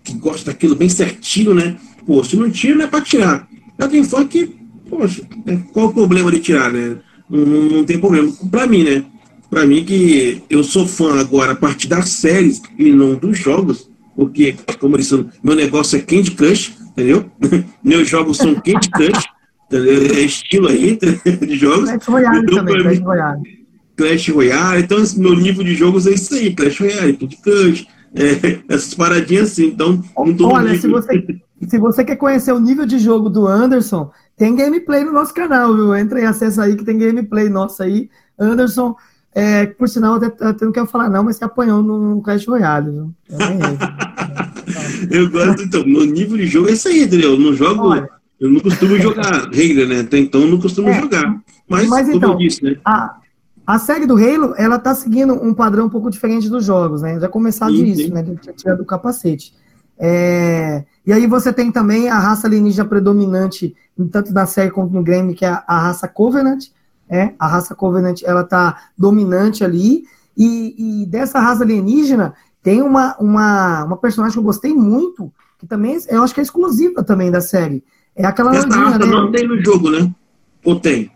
que 0.04 0.14
gosta 0.14 0.52
daquilo 0.52 0.76
bem 0.76 0.90
certinho, 0.90 1.54
né? 1.54 1.78
Pô, 2.06 2.24
se 2.24 2.36
não 2.36 2.50
tira, 2.50 2.76
não 2.76 2.86
é 2.86 2.88
para 2.88 3.02
tirar. 3.02 3.48
Já 3.80 3.88
tem 3.88 4.04
fã 4.04 4.26
que, 4.26 4.56
poxa, 4.90 5.24
né? 5.46 5.64
qual 5.74 5.88
o 5.88 5.94
problema 5.94 6.32
de 6.32 6.40
tirar, 6.40 6.72
né? 6.72 6.98
Não, 7.30 7.46
não, 7.46 7.84
tem 7.84 8.00
problema. 8.00 8.32
Para 8.50 8.66
mim, 8.66 8.84
né? 8.84 9.06
para 9.50 9.66
mim 9.66 9.84
que 9.84 10.44
eu 10.50 10.64
sou 10.64 10.88
fã 10.88 11.20
agora 11.20 11.54
a 11.54 11.56
partir 11.56 11.88
das 11.88 12.10
séries 12.10 12.62
e 12.78 12.92
não 12.92 13.16
dos 13.16 13.38
jogos, 13.38 13.90
porque, 14.16 14.56
como 14.80 14.96
eu 14.96 15.00
disse, 15.00 15.26
meu 15.44 15.56
negócio 15.56 15.98
é 15.98 16.02
Candy 16.02 16.32
Crush, 16.32 16.74
entendeu? 16.92 17.26
Meus 17.84 18.08
jogos 18.08 18.38
são 18.38 18.54
Candy 18.56 18.90
Crush, 18.90 19.26
entendeu? 19.66 20.16
é 20.16 20.22
estilo 20.22 20.68
aí 20.68 20.98
de 21.48 21.56
jogos. 21.56 21.90
Clash 21.90 22.08
Royale 22.08 22.40
então, 22.40 22.56
também, 22.58 22.82
Clash 22.82 23.00
Royale. 23.00 23.60
Clash 24.00 24.30
Royale, 24.30 24.84
então 24.84 24.98
meu 25.18 25.36
nível 25.36 25.62
de 25.62 25.76
jogos 25.76 26.08
é 26.08 26.12
isso 26.12 26.34
aí, 26.34 26.56
Clash 26.56 26.80
Royale, 26.80 27.18
Candy 27.18 27.36
Crush, 27.36 27.86
é, 28.16 28.60
essas 28.74 28.94
paradinhas 28.94 29.52
assim, 29.52 29.66
então... 29.66 30.02
Olha, 30.16 30.80
se 30.80 30.88
você, 30.88 31.42
se 31.68 31.78
você 31.78 32.06
quer 32.06 32.16
conhecer 32.16 32.54
o 32.54 32.60
nível 32.62 32.86
de 32.86 32.98
jogo 32.98 33.30
do 33.30 33.46
Anderson, 33.46 34.10
tem 34.38 34.56
gameplay 34.56 35.04
no 35.04 35.12
nosso 35.12 35.34
canal, 35.34 35.76
viu? 35.76 35.94
Entra 35.94 36.22
e 36.22 36.26
acessa 36.26 36.64
aí 36.64 36.78
que 36.78 36.86
tem 36.86 36.98
gameplay 36.98 37.50
nosso 37.50 37.84
aí. 37.84 38.10
Anderson, 38.40 38.96
é, 39.36 39.66
por 39.66 39.90
sinal, 39.90 40.16
até, 40.16 40.28
até 40.46 40.64
não 40.64 40.72
quero 40.72 40.88
falar 40.88 41.10
não, 41.10 41.26
mas 41.26 41.36
você 41.36 41.44
apanhou 41.44 41.84
no 41.84 42.22
Clash 42.22 42.48
Royale, 42.48 42.90
viu? 42.90 43.14
eu 45.12 45.30
gosto, 45.30 45.64
então, 45.64 45.84
no 45.84 46.06
nível 46.06 46.38
de 46.38 46.48
jogo 46.48 46.70
é 46.70 46.72
isso 46.72 46.88
aí, 46.88 47.04
entendeu? 47.04 47.34
Eu 47.34 47.40
não 47.40 47.54
jogo, 47.54 47.90
Olha, 47.90 48.10
eu 48.40 48.50
não 48.50 48.62
costumo 48.62 48.98
jogar 48.98 49.36
Halo, 49.44 49.86
né? 49.90 50.00
Até 50.00 50.20
então 50.20 50.40
eu 50.40 50.48
não 50.48 50.60
costumo 50.62 50.88
é, 50.88 51.02
jogar. 51.02 51.42
Mas, 51.68 51.90
mas 51.90 52.06
como 52.06 52.18
então, 52.18 52.32
eu 52.32 52.38
disse, 52.38 52.64
né? 52.64 52.78
A, 52.86 53.20
a 53.70 53.78
série 53.78 54.08
do 54.08 54.16
Halo, 54.16 54.56
ela 54.58 54.80
tá 54.80 54.96
seguindo 54.96 55.32
um 55.32 55.54
padrão 55.54 55.86
um 55.86 55.90
pouco 55.90 56.10
diferente 56.10 56.50
dos 56.50 56.66
jogos, 56.66 57.04
né? 57.04 57.20
Já 57.20 57.30
começado 57.30 57.72
sim, 57.72 57.94
sim. 57.94 58.10
né? 58.10 58.24
De 58.24 58.36
tirar 58.54 58.74
do 58.74 58.84
capacete. 58.84 59.54
É, 59.96 60.84
e 61.06 61.14
aí 61.14 61.28
você 61.28 61.54
tem 61.54 61.72
também 61.72 62.10
a 62.10 62.18
raça 62.18 62.48
alienígena 62.48 62.90
predominante, 62.90 63.76
tanto 64.12 64.34
na 64.34 64.48
série 64.48 64.72
quanto 64.72 64.92
no 64.92 65.04
game, 65.04 65.36
que 65.36 65.46
é 65.46 65.50
a, 65.50 65.64
a 65.68 65.80
raça 65.82 66.08
Covenant, 66.08 66.66
é, 67.08 67.36
a 67.38 67.46
raça 67.46 67.76
Covenant 67.76 68.24
ela 68.24 68.44
tá 68.44 68.86
dominante 68.98 69.64
ali, 69.64 70.04
e, 70.36 71.04
e, 71.04 71.06
dessa 71.06 71.40
raça 71.40 71.64
alienígena 71.64 72.34
tem 72.64 72.82
uma, 72.82 73.16
uma, 73.20 73.84
uma 73.84 73.98
personagem 73.98 74.34
que 74.34 74.40
eu 74.40 74.44
gostei 74.44 74.74
muito, 74.74 75.32
que 75.60 75.68
também 75.68 75.96
eu 76.08 76.24
acho 76.24 76.34
que 76.34 76.40
é 76.40 76.44
exclusiva 76.44 77.04
também 77.04 77.30
da 77.30 77.40
série. 77.40 77.84
É 78.16 78.26
aquela 78.26 78.50
Essa 78.50 78.68
raça 78.68 78.98
né? 78.98 79.06
não 79.06 79.32
tem 79.32 79.48
no 79.48 79.64
jogo, 79.64 79.92
né? 79.92 80.12
Ou 80.66 80.80
tem? 80.80 81.12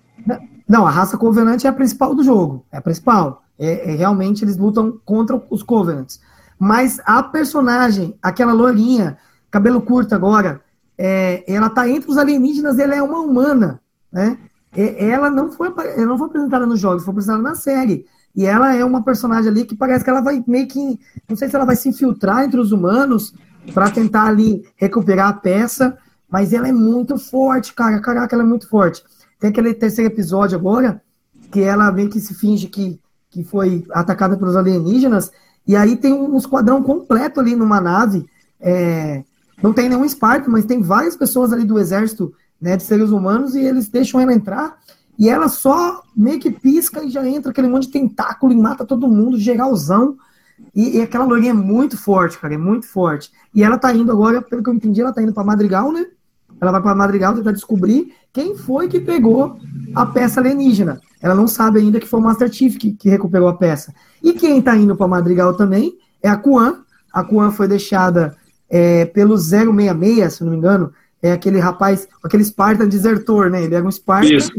Não, 0.67 0.87
a 0.87 0.89
raça 0.89 1.17
Covenant 1.17 1.63
é 1.63 1.67
a 1.67 1.73
principal 1.73 2.15
do 2.15 2.23
jogo, 2.23 2.65
é 2.71 2.77
a 2.77 2.81
principal. 2.81 3.43
É, 3.57 3.91
é 3.91 3.95
realmente 3.95 4.43
eles 4.43 4.57
lutam 4.57 4.99
contra 5.05 5.41
os 5.49 5.61
Covenants. 5.61 6.19
Mas 6.57 6.99
a 7.05 7.21
personagem, 7.21 8.17
aquela 8.21 8.53
loirinha, 8.53 9.17
cabelo 9.51 9.81
curto 9.81 10.15
agora. 10.15 10.61
É, 10.97 11.43
ela 11.51 11.69
tá 11.69 11.87
entre 11.89 12.09
os 12.09 12.17
alienígenas, 12.17 12.79
ela 12.79 12.95
é 12.95 13.01
uma 13.01 13.19
humana, 13.19 13.81
né? 14.11 14.37
ela 14.75 15.29
não 15.29 15.51
foi, 15.51 15.67
ela 15.67 16.05
não 16.05 16.17
foi 16.17 16.27
apresentada 16.27 16.65
nos 16.65 16.79
jogos, 16.79 17.03
foi 17.03 17.11
apresentada 17.11 17.43
na 17.43 17.55
série. 17.55 18.05
E 18.35 18.45
ela 18.45 18.73
é 18.73 18.83
uma 18.83 19.03
personagem 19.03 19.49
ali 19.49 19.65
que 19.65 19.75
parece 19.75 20.03
que 20.03 20.09
ela 20.09 20.21
vai 20.21 20.43
meio 20.47 20.67
que. 20.67 20.99
Não 21.29 21.35
sei 21.35 21.47
se 21.47 21.55
ela 21.55 21.65
vai 21.65 21.75
se 21.75 21.87
infiltrar 21.87 22.43
entre 22.43 22.59
os 22.59 22.71
humanos 22.71 23.33
para 23.73 23.91
tentar 23.91 24.25
ali 24.25 24.67
recuperar 24.75 25.29
a 25.29 25.33
peça, 25.33 25.95
mas 26.29 26.51
ela 26.51 26.67
é 26.67 26.71
muito 26.71 27.17
forte, 27.17 27.73
cara. 27.73 27.99
Caraca, 27.99 28.35
ela 28.35 28.43
é 28.43 28.47
muito 28.47 28.67
forte. 28.67 29.03
Tem 29.43 29.49
aquele 29.49 29.73
terceiro 29.73 30.09
episódio 30.09 30.57
agora, 30.57 31.01
que 31.51 31.59
ela 31.59 31.91
vem 31.91 32.07
que 32.07 32.21
se 32.21 32.33
finge 32.33 32.67
que, 32.67 32.97
que 33.29 33.43
foi 33.43 33.85
atacada 33.91 34.37
pelos 34.37 34.55
alienígenas, 34.55 35.33
e 35.67 35.75
aí 35.75 35.97
tem 35.97 36.13
um 36.13 36.37
esquadrão 36.37 36.81
completo 36.81 37.41
ali 37.41 37.53
numa 37.53 37.81
nave. 37.81 38.25
É, 38.57 39.21
não 39.61 39.73
tem 39.73 39.89
nenhum 39.89 40.07
Spark, 40.07 40.47
mas 40.47 40.63
tem 40.63 40.81
várias 40.81 41.17
pessoas 41.17 41.51
ali 41.51 41.65
do 41.65 41.77
exército 41.77 42.33
né, 42.61 42.77
de 42.77 42.83
seres 42.83 43.09
humanos, 43.09 43.53
e 43.53 43.59
eles 43.59 43.89
deixam 43.89 44.21
ela 44.21 44.33
entrar 44.33 44.77
e 45.19 45.27
ela 45.27 45.49
só 45.49 46.01
meio 46.15 46.39
que 46.39 46.49
pisca 46.49 47.03
e 47.03 47.09
já 47.09 47.27
entra 47.27 47.51
aquele 47.51 47.67
monte 47.67 47.87
de 47.87 47.91
tentáculo 47.91 48.53
e 48.53 48.55
mata 48.55 48.85
todo 48.85 49.09
mundo, 49.09 49.37
geralzão. 49.37 50.15
E, 50.73 50.99
e 50.99 51.01
aquela 51.01 51.25
loirinha 51.25 51.51
é 51.51 51.53
muito 51.53 51.97
forte, 51.97 52.39
cara, 52.39 52.53
é 52.53 52.57
muito 52.57 52.87
forte. 52.87 53.29
E 53.53 53.61
ela 53.61 53.77
tá 53.77 53.93
indo 53.93 54.09
agora, 54.09 54.41
pelo 54.41 54.63
que 54.63 54.69
eu 54.69 54.73
entendi, 54.73 55.01
ela 55.01 55.11
tá 55.11 55.21
indo 55.21 55.33
pra 55.33 55.43
Madrigal, 55.43 55.91
né? 55.91 56.05
Ela 56.61 56.71
vai 56.71 56.81
pra 56.81 56.95
Madrigal 56.95 57.35
tentar 57.35 57.51
descobrir 57.51 58.13
quem 58.33 58.57
foi 58.57 58.87
que 58.87 58.99
pegou 58.99 59.57
a 59.95 60.05
peça 60.07 60.39
alienígena. 60.39 60.99
Ela 61.21 61.35
não 61.35 61.47
sabe 61.47 61.79
ainda 61.79 61.99
que 61.99 62.07
foi 62.07 62.19
o 62.19 62.23
Master 62.23 62.51
Chief 62.51 62.75
que, 62.77 62.93
que 62.93 63.07
recuperou 63.07 63.47
a 63.47 63.53
peça. 63.53 63.93
E 64.21 64.33
quem 64.33 64.61
tá 64.61 64.75
indo 64.75 64.95
pra 64.95 65.07
Madrigal 65.07 65.53
também 65.53 65.95
é 66.21 66.27
a 66.27 66.35
Kuan. 66.35 66.79
A 67.13 67.23
Kuan 67.23 67.51
foi 67.51 67.67
deixada 67.67 68.35
é, 68.69 69.05
pelo 69.05 69.37
066, 69.37 70.33
se 70.33 70.43
não 70.43 70.51
me 70.51 70.57
engano, 70.57 70.91
é 71.21 71.31
aquele 71.31 71.59
rapaz, 71.59 72.07
aquele 72.23 72.43
Spartan 72.43 72.87
desertor, 72.87 73.49
né? 73.49 73.63
Ele 73.63 73.75
era 73.75 73.85
um 73.85 73.91
Spartan. 73.91 74.35
Isso. 74.35 74.51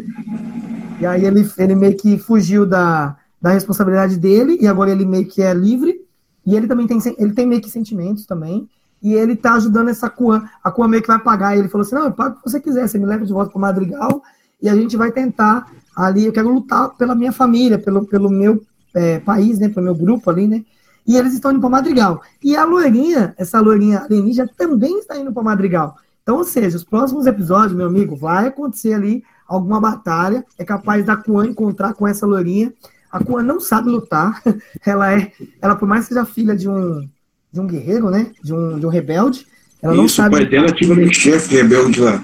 E 1.01 1.05
aí 1.05 1.25
ele, 1.25 1.47
ele 1.59 1.75
meio 1.75 1.97
que 1.97 2.17
fugiu 2.17 2.65
da, 2.65 3.17
da 3.43 3.51
responsabilidade 3.51 4.17
dele, 4.17 4.57
e 4.61 4.67
agora 4.69 4.91
ele 4.91 5.05
meio 5.05 5.27
que 5.27 5.43
é 5.43 5.53
livre. 5.53 6.01
E 6.47 6.57
ele 6.57 6.69
também 6.69 6.87
tem, 6.87 6.99
ele 7.19 7.33
tem 7.33 7.47
meio 7.47 7.61
que 7.61 7.69
sentimentos 7.69 8.25
também. 8.25 8.69
E 9.05 9.13
ele 9.13 9.37
tá 9.37 9.53
ajudando 9.53 9.91
essa 9.91 10.09
Kuan. 10.09 10.49
A 10.65 10.71
Kuan 10.71 10.89
meio 10.89 11.03
que 11.03 11.09
vai 11.09 11.19
pagar. 11.19 11.55
Ele 11.55 11.69
falou 11.69 11.87
assim: 11.87 11.95
não, 11.95 12.07
eu 12.07 12.13
pago 12.13 12.37
o 12.37 12.43
que 12.43 12.51
você 12.51 12.59
quiser, 12.59 12.89
você 12.89 12.99
me 12.99 13.05
leva 13.05 13.27
de 13.27 13.33
volta 13.35 13.53
para 13.53 13.61
Madrigal 13.61 14.23
e 14.63 14.69
a 14.69 14.75
gente 14.75 14.97
vai 14.97 15.13
tentar 15.13 15.71
ali. 15.95 16.25
Eu 16.25 16.33
quero 16.33 16.49
lutar 16.49 16.89
pela 16.97 17.15
minha 17.15 17.31
família, 17.31 17.79
pelo, 17.79 18.07
pelo 18.07 18.31
meu 18.31 18.65
é, 18.95 19.19
país, 19.19 19.59
né? 19.59 19.69
Pelo 19.69 19.85
meu 19.85 19.95
grupo 19.95 20.31
ali, 20.31 20.49
né? 20.49 20.65
E 21.07 21.19
eles 21.19 21.35
estão 21.35 21.51
indo 21.51 21.61
para 21.61 21.69
Madrigal. 21.69 22.23
E 22.43 22.57
a 22.57 22.65
loirinha, 22.65 23.35
essa 23.37 23.61
loirinha 23.61 24.01
alienígena, 24.01 24.49
também 24.57 24.99
está 24.99 25.19
indo 25.19 25.31
para 25.35 25.43
Madrigal. 25.43 25.97
Então, 26.23 26.39
ou 26.39 26.45
seja, 26.45 26.75
os 26.75 26.85
próximos 26.85 27.27
episódios, 27.27 27.75
meu 27.75 27.87
amigo, 27.87 28.17
vai 28.17 28.47
acontecer 28.47 28.95
ali 28.95 29.23
alguma 29.47 29.79
batalha. 29.79 30.47
É 30.59 30.65
capaz 30.65 31.05
da 31.05 31.15
Kuan 31.15 31.49
encontrar 31.49 31.93
com 31.93 32.09
essa 32.09 32.25
loirinha. 32.25 32.73
A 33.13 33.23
Kuan 33.23 33.43
não 33.43 33.61
sabe 33.61 33.91
lutar. 33.91 34.43
Ela 34.83 35.13
é, 35.13 35.31
ela 35.61 35.77
por 35.77 35.87
mais 35.87 36.09
que 36.09 36.15
seja 36.15 36.25
filha 36.25 36.57
de 36.57 36.71
um, 36.71 37.07
de 37.55 37.61
um 37.61 37.67
guerreiro, 37.67 38.11
né? 38.11 38.33
De 38.43 38.53
um, 38.53 38.79
de 38.81 38.85
um 38.85 38.89
rebelde. 38.89 39.47
Ela 39.81 39.93
Isso, 39.93 40.03
não 40.03 40.09
sabe. 40.09 40.35
O 40.35 40.39
pai 40.39 40.47
dela 40.47 40.73
tinha 40.73 40.93
um 40.93 41.13
chefe 41.13 41.55
rebelde 41.55 42.01
lá. 42.01 42.23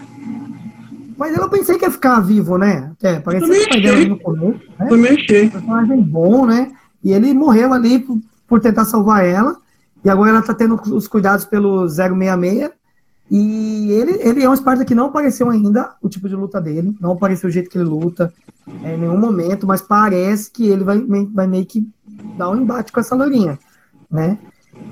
Mas 1.16 1.36
eu 1.36 1.48
pensei 1.48 1.78
que 1.78 1.84
ia 1.84 1.90
ficar 1.90 2.18
vivo, 2.20 2.58
né? 2.58 2.90
É, 3.00 3.20
parecia 3.20 3.48
que 3.48 3.64
o 3.64 3.68
pai 3.68 3.80
dela 3.80 4.04
no 4.06 4.18
começo. 4.18 4.60
Né? 4.78 4.86
Também 4.88 5.12
achei. 5.12 5.46
Um 5.46 5.50
personagem 5.50 6.02
bom, 6.02 6.46
né? 6.46 6.72
E 7.04 7.12
ele 7.12 7.32
morreu 7.32 7.72
ali 7.72 8.00
por, 8.00 8.18
por 8.48 8.60
tentar 8.60 8.84
salvar 8.84 9.24
ela. 9.24 9.56
E 10.04 10.10
agora 10.10 10.30
ela 10.30 10.42
tá 10.42 10.52
tendo 10.52 10.80
os 10.92 11.06
cuidados 11.06 11.44
pelo 11.44 11.86
066 11.86 12.70
e 13.30 13.92
ele, 13.92 14.18
ele 14.20 14.42
é 14.42 14.50
um 14.50 14.56
Sparta 14.56 14.84
que 14.84 14.94
não 14.94 15.06
apareceu 15.06 15.48
ainda 15.48 15.94
o 16.02 16.08
tipo 16.08 16.28
de 16.28 16.34
luta 16.34 16.60
dele, 16.60 16.96
não 17.00 17.12
apareceu 17.12 17.48
o 17.48 17.52
jeito 17.52 17.70
que 17.70 17.78
ele 17.78 17.84
luta 17.84 18.32
é, 18.82 18.96
em 18.96 18.98
nenhum 18.98 19.18
momento, 19.18 19.68
mas 19.68 19.80
parece 19.80 20.50
que 20.50 20.66
ele 20.66 20.82
vai, 20.82 20.98
vai 21.32 21.46
meio 21.46 21.64
que 21.64 21.88
dar 22.36 22.50
um 22.50 22.60
embate 22.60 22.90
com 22.90 22.98
essa 22.98 23.14
loirinha, 23.14 23.56
né? 24.10 24.36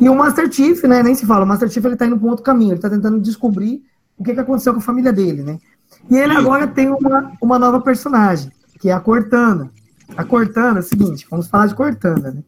E 0.00 0.08
o 0.08 0.14
Master 0.14 0.50
Chief, 0.52 0.82
né, 0.84 1.02
nem 1.02 1.14
se 1.14 1.26
fala, 1.26 1.44
o 1.44 1.48
Master 1.48 1.68
Chief 1.68 1.84
ele 1.84 1.96
tá 1.96 2.06
indo 2.06 2.16
para 2.16 2.26
um 2.26 2.30
outro 2.30 2.44
caminho, 2.44 2.72
ele 2.72 2.80
tá 2.80 2.88
tentando 2.88 3.20
descobrir 3.20 3.82
o 4.16 4.24
que, 4.24 4.34
que 4.34 4.40
aconteceu 4.40 4.72
com 4.72 4.78
a 4.78 4.82
família 4.82 5.12
dele, 5.12 5.42
né? 5.42 5.58
E 6.10 6.16
ele 6.16 6.32
agora 6.32 6.66
tem 6.66 6.88
uma, 6.88 7.32
uma 7.40 7.58
nova 7.58 7.80
personagem, 7.80 8.50
que 8.80 8.88
é 8.90 8.92
a 8.92 9.00
Cortana. 9.00 9.70
A 10.16 10.24
Cortana 10.24 10.78
é 10.78 10.80
o 10.80 10.84
seguinte, 10.84 11.26
vamos 11.30 11.48
falar 11.48 11.66
de 11.66 11.74
Cortana, 11.74 12.30
né? 12.30 12.42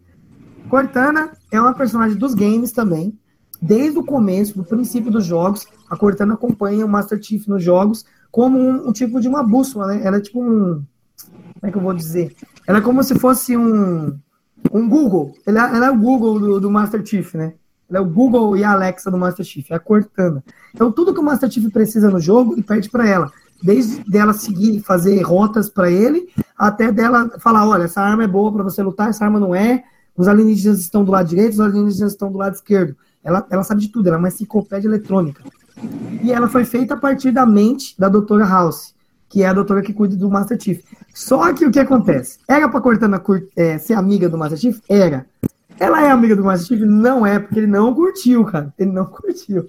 Cortana 0.68 1.32
é 1.50 1.61
uma 1.61 1.75
personagem 1.75 2.16
dos 2.16 2.35
games 2.35 2.70
também, 2.70 3.18
desde 3.61 3.99
o 3.99 4.04
começo, 4.04 4.56
do 4.56 4.64
princípio 4.64 5.11
dos 5.11 5.25
jogos, 5.25 5.66
a 5.88 5.97
Cortana 5.97 6.35
acompanha 6.35 6.87
o 6.87 6.88
Master 6.88 7.20
Chief 7.23 7.47
nos 7.49 7.62
jogos 7.62 8.04
como 8.30 8.59
um, 8.59 8.88
um, 8.88 8.92
tipo 8.92 9.20
de 9.20 9.28
uma 9.28 9.42
bússola, 9.42 9.88
né? 9.88 10.00
Ela 10.04 10.18
é 10.18 10.20
tipo 10.20 10.40
um. 10.42 10.85
Como 11.54 11.64
é 11.64 11.70
que 11.70 11.76
eu 11.76 11.82
vou 11.82 11.92
dizer? 11.92 12.35
Ela 12.66 12.78
é 12.78 12.80
como 12.80 13.02
se 13.02 13.18
fosse 13.18 13.56
um, 13.56 14.16
um 14.73 14.88
Google. 14.88 15.35
Ela, 15.47 15.76
ela 15.76 15.87
é 15.87 15.90
o 15.90 15.97
Google 15.97 16.38
do, 16.38 16.61
do, 16.61 16.71
Master 16.71 17.05
Chief, 17.05 17.35
né? 17.35 17.55
É 17.93 18.00
o 18.00 18.05
Google 18.05 18.57
e 18.57 18.62
a 18.62 18.73
Alexa 18.73 19.11
do 19.11 19.19
Master 19.19 19.45
Chief, 19.45 19.71
é 19.71 19.75
a 19.75 19.81
Cortana. 19.81 20.45
Então, 20.75 20.93
tudo 20.93 21.12
que 21.12 21.21
o 21.21 21.23
Master 21.23 21.50
Chief 21.50 21.71
precisa 21.73 22.09
no 22.09 22.21
jogo, 22.21 22.55
ele 22.55 22.62
pede 22.62 22.88
para 22.88 23.07
ela. 23.07 23.33
Desde 23.62 24.02
dela 24.09 24.33
seguir, 24.33 24.81
fazer 24.81 25.21
rotas 25.23 25.69
para 25.69 25.90
ele, 25.90 26.29
até 26.57 26.90
dela 26.93 27.31
falar: 27.40 27.69
olha, 27.69 27.85
essa 27.85 28.00
arma 28.00 28.25
é 28.25 28.29
boa 28.29 28.52
para 28.52 28.62
você 28.62 28.83
lutar, 28.83 29.11
essa 29.11 29.25
arma 29.25 29.40
não 29.40 29.55
é. 29.55 29.85
Os 30.17 30.29
alienígenas 30.29 30.81
estão 30.81 31.05
do 31.05 31.12
lado 31.12 31.29
direito, 31.29 31.55
os 31.55 31.61
alienígenas 31.61 32.12
estão 32.12 32.31
do 32.31 32.38
lado 32.38 32.55
esquerdo. 32.55 32.97
Ela, 33.23 33.47
ela 33.50 33.64
sabe 33.64 33.83
de 33.83 33.88
tudo, 33.88 34.07
ela 34.07 34.17
é 34.17 34.19
uma 34.19 34.29
enciclopédia 34.29 34.88
eletrônica. 34.88 35.43
E 36.23 36.33
ela 36.33 36.49
foi 36.49 36.64
feita 36.64 36.95
a 36.95 36.97
partir 36.97 37.31
da 37.33 37.47
mente 37.47 37.99
da 37.99 38.09
doutora 38.09 38.45
House, 38.45 38.95
que 39.29 39.43
é 39.43 39.49
a 39.49 39.52
doutora 39.52 39.83
que 39.83 39.93
cuida 39.93 40.17
do 40.17 40.31
Master 40.31 40.61
Chief. 40.61 40.83
Só 41.20 41.52
que 41.52 41.66
o 41.66 41.70
que 41.70 41.78
acontece? 41.78 42.38
Era 42.48 42.66
pra 42.66 42.80
Cortana 42.80 43.22
é, 43.54 43.76
ser 43.76 43.92
amiga 43.92 44.26
do 44.26 44.38
Master 44.38 44.58
Chief? 44.58 44.80
Era. 44.88 45.26
Ela 45.78 46.06
é 46.06 46.10
amiga 46.10 46.34
do 46.34 46.42
Master 46.42 46.66
Chief? 46.66 46.80
Não 46.80 47.26
é, 47.26 47.38
porque 47.38 47.58
ele 47.58 47.66
não 47.66 47.94
curtiu, 47.94 48.42
cara. 48.46 48.72
Ele 48.78 48.90
não 48.90 49.04
curtiu. 49.04 49.66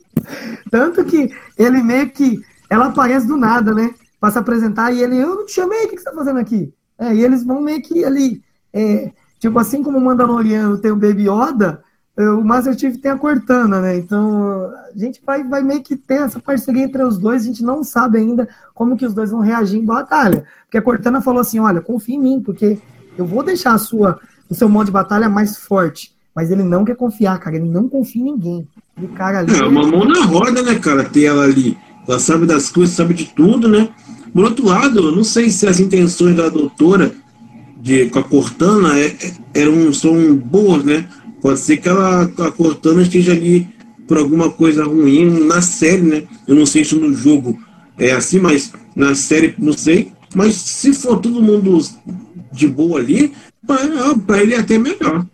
Tanto 0.71 1.03
que 1.03 1.29
ele 1.57 1.83
meio 1.83 2.09
que. 2.09 2.41
Ela 2.69 2.85
aparece 2.85 3.27
do 3.27 3.35
nada, 3.35 3.73
né? 3.73 3.93
Pra 4.17 4.31
se 4.31 4.39
apresentar 4.39 4.93
e 4.93 5.03
ele, 5.03 5.17
eu 5.17 5.35
não 5.35 5.45
te 5.45 5.51
chamei, 5.51 5.83
o 5.83 5.89
que, 5.89 5.97
que 5.97 6.01
você 6.01 6.09
tá 6.09 6.15
fazendo 6.15 6.39
aqui? 6.39 6.73
É, 6.97 7.13
e 7.13 7.21
eles 7.21 7.43
vão 7.43 7.59
meio 7.61 7.81
que 7.81 8.05
ali. 8.05 8.41
É, 8.71 9.11
tipo 9.37 9.59
assim 9.59 9.83
como 9.83 9.97
o 9.97 10.01
Mandaloriano 10.01 10.77
tem 10.77 10.91
o 10.91 10.95
Baby 10.95 11.27
Yoda, 11.29 11.83
o 12.27 12.43
Master 12.43 12.77
Chief 12.77 12.97
tem 12.97 13.11
a 13.11 13.17
Cortana, 13.17 13.81
né? 13.81 13.97
Então 13.97 14.71
a 14.93 14.97
gente 14.97 15.21
vai, 15.25 15.43
vai 15.43 15.63
meio 15.63 15.81
que 15.81 15.95
ter 15.95 16.21
essa 16.21 16.39
parceria 16.39 16.83
entre 16.83 17.03
os 17.03 17.17
dois, 17.17 17.43
a 17.43 17.45
gente 17.45 17.63
não 17.63 17.83
sabe 17.83 18.17
ainda 18.17 18.47
como 18.73 18.97
que 18.97 19.05
os 19.05 19.13
dois 19.13 19.31
vão 19.31 19.39
reagir 19.39 19.79
em 19.79 19.85
batalha. 19.85 20.45
Porque 20.65 20.77
a 20.77 20.81
Cortana 20.81 21.21
falou 21.21 21.41
assim: 21.41 21.59
olha, 21.59 21.81
confia 21.81 22.15
em 22.15 22.19
mim, 22.19 22.41
porque 22.41 22.79
eu 23.17 23.25
vou 23.25 23.43
deixar 23.43 23.73
a 23.73 23.77
sua, 23.77 24.19
o 24.49 24.55
seu 24.55 24.67
modo 24.67 24.87
de 24.87 24.91
batalha 24.91 25.29
mais 25.29 25.57
forte. 25.57 26.13
Mas 26.35 26.49
ele 26.49 26.63
não 26.63 26.85
quer 26.85 26.95
confiar, 26.95 27.37
cara. 27.39 27.57
Ele 27.57 27.69
não 27.69 27.89
confia 27.89 28.21
em 28.21 28.25
ninguém. 28.25 28.67
Ele, 28.97 29.07
cara, 29.09 29.39
ali, 29.39 29.53
é 29.53 29.65
uma 29.65 29.85
mão 29.85 30.05
na 30.05 30.23
roda, 30.23 30.61
né, 30.61 30.75
cara? 30.75 31.03
Ter 31.03 31.25
ela 31.25 31.43
ali. 31.43 31.77
Ela 32.07 32.19
sabe 32.19 32.45
das 32.45 32.69
coisas, 32.69 32.95
sabe 32.95 33.13
de 33.13 33.25
tudo, 33.25 33.67
né? 33.67 33.89
Por 34.33 34.45
outro 34.45 34.65
lado, 34.65 34.99
eu 34.99 35.15
não 35.15 35.23
sei 35.23 35.49
se 35.49 35.67
as 35.67 35.79
intenções 35.79 36.35
da 36.35 36.47
doutora 36.47 37.11
de, 37.81 38.09
com 38.09 38.19
a 38.19 38.23
Cortana 38.23 38.97
é, 38.97 39.07
é, 39.07 39.33
eram, 39.53 39.91
são 39.91 40.35
boas, 40.35 40.83
né? 40.83 41.07
Pode 41.41 41.59
ser 41.59 41.77
que 41.77 41.89
ela, 41.89 42.23
a 42.23 42.51
Cortana 42.51 43.01
esteja 43.01 43.31
ali 43.31 43.67
por 44.07 44.17
alguma 44.17 44.51
coisa 44.51 44.83
ruim 44.83 45.45
na 45.47 45.61
série, 45.61 46.01
né? 46.01 46.23
Eu 46.47 46.55
não 46.55 46.65
sei 46.65 46.83
se 46.83 46.95
no 46.95 47.13
jogo 47.13 47.57
é 47.97 48.11
assim, 48.11 48.39
mas 48.39 48.73
na 48.95 49.15
série 49.15 49.55
não 49.57 49.73
sei. 49.73 50.13
Mas 50.35 50.55
se 50.55 50.93
for 50.93 51.19
todo 51.19 51.41
mundo 51.41 51.79
de 52.51 52.67
boa 52.67 52.99
ali, 52.99 53.33
para 54.25 54.41
ele 54.41 54.53
é 54.53 54.59
até 54.59 54.77
melhor. 54.77 55.25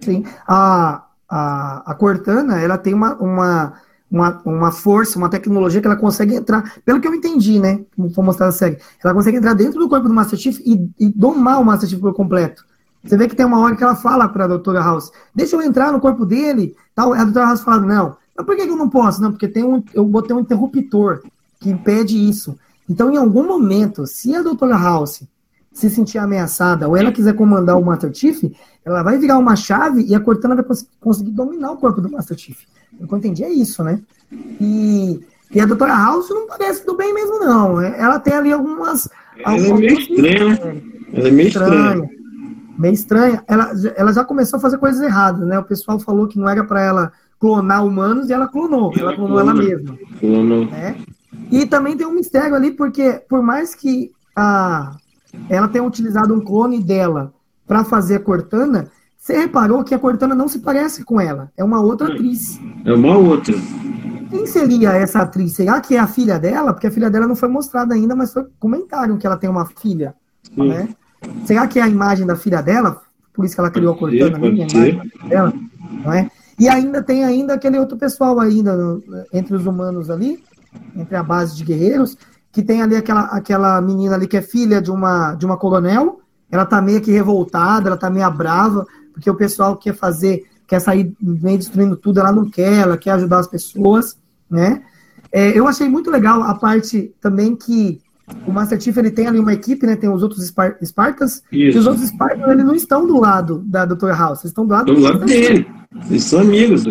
Sim. 0.00 0.24
A, 0.46 1.04
a, 1.28 1.90
a 1.90 1.94
Cortana, 1.94 2.60
ela 2.60 2.78
tem 2.78 2.94
uma, 2.94 3.14
uma, 3.16 3.74
uma, 4.10 4.42
uma 4.44 4.72
força, 4.72 5.18
uma 5.18 5.28
tecnologia 5.28 5.80
que 5.80 5.86
ela 5.86 5.96
consegue 5.96 6.34
entrar, 6.34 6.74
pelo 6.84 7.00
que 7.00 7.08
eu 7.08 7.14
entendi, 7.14 7.58
né? 7.58 7.80
Vou 7.96 8.24
mostrar 8.24 8.46
na 8.46 8.52
série. 8.52 8.78
Ela 9.02 9.14
consegue 9.14 9.36
entrar 9.36 9.54
dentro 9.54 9.78
do 9.78 9.88
corpo 9.88 10.08
do 10.08 10.14
Master 10.14 10.38
Chief 10.38 10.58
e, 10.60 10.90
e 10.98 11.08
domar 11.08 11.60
o 11.60 11.64
Master 11.64 11.88
Chief 11.88 12.00
por 12.00 12.14
completo. 12.14 12.64
Você 13.04 13.16
vê 13.16 13.28
que 13.28 13.36
tem 13.36 13.46
uma 13.46 13.60
hora 13.60 13.76
que 13.76 13.82
ela 13.82 13.96
fala 13.96 14.28
para 14.28 14.44
a 14.44 14.48
doutora 14.48 14.80
House, 14.80 15.10
deixa 15.34 15.56
eu 15.56 15.62
entrar 15.62 15.92
no 15.92 16.00
corpo 16.00 16.26
dele. 16.26 16.76
Tal. 16.94 17.12
A 17.14 17.24
doutora 17.24 17.46
House 17.46 17.60
fala, 17.60 17.80
não. 17.80 18.16
Mas 18.36 18.46
por 18.46 18.56
que 18.56 18.62
eu 18.62 18.76
não 18.76 18.88
posso? 18.88 19.20
Não, 19.20 19.30
porque 19.30 19.48
tem 19.48 19.64
um, 19.64 19.82
eu 19.94 20.04
botei 20.04 20.34
um 20.34 20.40
interruptor 20.40 21.22
que 21.60 21.70
impede 21.70 22.16
isso. 22.28 22.58
Então, 22.88 23.12
em 23.12 23.16
algum 23.16 23.46
momento, 23.46 24.06
se 24.06 24.34
a 24.34 24.42
doutora 24.42 24.76
House 24.76 25.22
se 25.72 25.88
sentir 25.90 26.18
ameaçada 26.18 26.88
ou 26.88 26.96
ela 26.96 27.12
quiser 27.12 27.34
comandar 27.34 27.78
o 27.78 27.84
Master 27.84 28.12
Chief, 28.12 28.44
ela 28.84 29.02
vai 29.02 29.18
virar 29.18 29.38
uma 29.38 29.54
chave 29.54 30.02
e 30.02 30.14
a 30.14 30.20
Cortana 30.20 30.56
vai 30.56 30.64
conseguir 31.00 31.30
dominar 31.30 31.72
o 31.72 31.76
corpo 31.76 32.00
do 32.00 32.10
Master 32.10 32.36
Chief. 32.36 32.64
O 32.98 33.06
que 33.06 33.14
eu 33.14 33.18
entendi 33.18 33.44
é 33.44 33.50
isso, 33.50 33.84
né? 33.84 34.00
E, 34.60 35.20
e 35.52 35.60
a 35.60 35.66
doutora 35.66 35.94
House 35.94 36.30
não 36.30 36.46
parece 36.46 36.84
do 36.84 36.96
bem 36.96 37.14
mesmo, 37.14 37.38
não. 37.38 37.80
Ela 37.80 38.18
tem 38.18 38.34
ali 38.34 38.52
algumas. 38.52 39.08
Ela 39.38 39.56
é 39.56 39.72
meio 39.72 39.98
estranha. 39.98 40.48
Né? 40.48 40.82
Ela 41.12 41.28
é 41.28 41.30
meio 41.30 41.48
estranha. 41.48 42.10
Meio 42.78 42.94
estranha, 42.94 43.42
ela, 43.48 43.72
ela 43.96 44.12
já 44.12 44.24
começou 44.24 44.56
a 44.56 44.60
fazer 44.60 44.78
coisas 44.78 45.00
erradas, 45.02 45.46
né? 45.46 45.58
O 45.58 45.64
pessoal 45.64 45.98
falou 45.98 46.28
que 46.28 46.38
não 46.38 46.48
era 46.48 46.62
para 46.62 46.80
ela 46.80 47.12
clonar 47.40 47.84
humanos 47.84 48.30
e 48.30 48.32
ela 48.32 48.46
clonou, 48.46 48.92
ela, 48.96 49.10
ela 49.10 49.16
clonou 49.16 49.40
ela 49.40 49.54
mesma. 49.54 49.98
Clonou. 50.20 50.64
Né? 50.66 50.96
E 51.50 51.66
também 51.66 51.96
tem 51.96 52.06
um 52.06 52.14
mistério 52.14 52.54
ali, 52.54 52.70
porque 52.70 53.22
por 53.28 53.42
mais 53.42 53.74
que 53.74 54.12
a, 54.34 54.96
ela 55.48 55.68
tenha 55.68 55.84
utilizado 55.84 56.32
um 56.32 56.40
clone 56.40 56.82
dela 56.82 57.32
para 57.66 57.84
fazer 57.84 58.16
a 58.16 58.20
Cortana, 58.20 58.90
você 59.16 59.36
reparou 59.36 59.84
que 59.84 59.94
a 59.94 59.98
Cortana 59.98 60.34
não 60.34 60.48
se 60.48 60.60
parece 60.60 61.04
com 61.04 61.20
ela, 61.20 61.50
é 61.56 61.64
uma 61.64 61.80
outra 61.80 62.12
atriz. 62.12 62.58
É 62.84 62.92
uma 62.92 63.16
outra. 63.16 63.54
Quem 64.30 64.46
seria 64.46 64.92
essa 64.92 65.20
atriz? 65.20 65.52
Será 65.52 65.80
que 65.80 65.96
é 65.96 65.98
a 65.98 66.06
filha 66.06 66.38
dela? 66.38 66.72
Porque 66.72 66.86
a 66.86 66.90
filha 66.90 67.10
dela 67.10 67.26
não 67.26 67.36
foi 67.36 67.48
mostrada 67.48 67.94
ainda, 67.94 68.14
mas 68.14 68.32
foi 68.32 68.44
comentaram 68.58 69.16
que 69.16 69.26
ela 69.26 69.36
tem 69.36 69.48
uma 69.48 69.66
filha. 69.66 70.14
Né? 70.56 70.88
Será 71.44 71.66
que 71.66 71.78
é 71.78 71.82
a 71.82 71.88
imagem 71.88 72.26
da 72.26 72.36
filha 72.36 72.62
dela? 72.62 73.00
Por 73.32 73.44
isso 73.44 73.54
que 73.54 73.60
ela 73.60 73.70
criou 73.70 73.94
a 73.94 73.98
Cortana, 73.98 74.36
a 74.36 74.48
imagem 74.48 75.10
dela, 75.28 75.52
não 76.04 76.12
é? 76.12 76.30
E 76.58 76.68
ainda 76.68 77.02
tem 77.02 77.24
ainda 77.24 77.54
aquele 77.54 77.78
outro 77.78 77.96
pessoal 77.96 78.40
ainda 78.40 78.76
entre 79.32 79.54
os 79.54 79.64
humanos 79.64 80.10
ali, 80.10 80.42
entre 80.96 81.14
a 81.14 81.22
base 81.22 81.56
de 81.56 81.64
guerreiros, 81.64 82.16
que 82.50 82.62
tem 82.62 82.82
ali 82.82 82.96
aquela, 82.96 83.22
aquela 83.26 83.80
menina 83.80 84.16
ali 84.16 84.26
que 84.26 84.36
é 84.36 84.42
filha 84.42 84.82
de 84.82 84.90
uma, 84.90 85.34
de 85.34 85.46
uma 85.46 85.56
coronel, 85.56 86.20
ela 86.50 86.66
tá 86.66 86.82
meio 86.82 87.00
que 87.00 87.12
revoltada, 87.12 87.88
ela 87.88 87.96
tá 87.96 88.10
meio 88.10 88.28
brava, 88.32 88.84
porque 89.12 89.30
o 89.30 89.34
pessoal 89.34 89.76
quer 89.76 89.94
fazer, 89.94 90.44
quer 90.66 90.80
sair 90.80 91.14
meio 91.20 91.58
destruindo 91.58 91.96
tudo, 91.96 92.18
ela 92.18 92.32
não 92.32 92.50
quer, 92.50 92.80
ela 92.80 92.96
quer 92.96 93.12
ajudar 93.12 93.38
as 93.38 93.46
pessoas, 93.46 94.18
né? 94.50 94.82
É, 95.30 95.56
eu 95.56 95.66
achei 95.68 95.88
muito 95.88 96.10
legal 96.10 96.42
a 96.42 96.54
parte 96.54 97.14
também 97.20 97.54
que 97.54 98.00
o 98.46 98.52
Master 98.52 98.80
Chief 98.80 98.96
ele 98.96 99.10
tem 99.10 99.26
ali 99.26 99.38
uma 99.38 99.52
equipe, 99.52 99.86
né? 99.86 99.96
Tem 99.96 100.08
os 100.08 100.22
outros 100.22 100.44
Spar 100.46 100.76
Spartans, 100.82 101.42
e 101.52 101.68
os 101.68 101.86
outros 101.86 102.08
Spartans 102.08 102.48
eles 102.48 102.64
não 102.64 102.74
estão 102.74 103.06
do 103.06 103.20
lado 103.20 103.62
da 103.66 103.84
Dr. 103.84 104.10
House, 104.10 104.40
eles 104.40 104.50
estão 104.50 104.66
do 104.66 104.72
lado, 104.72 104.94
do 104.94 105.00
lado 105.00 105.24
dele. 105.24 105.66
Eles 106.08 106.24
são 106.24 106.40
amigos. 106.40 106.86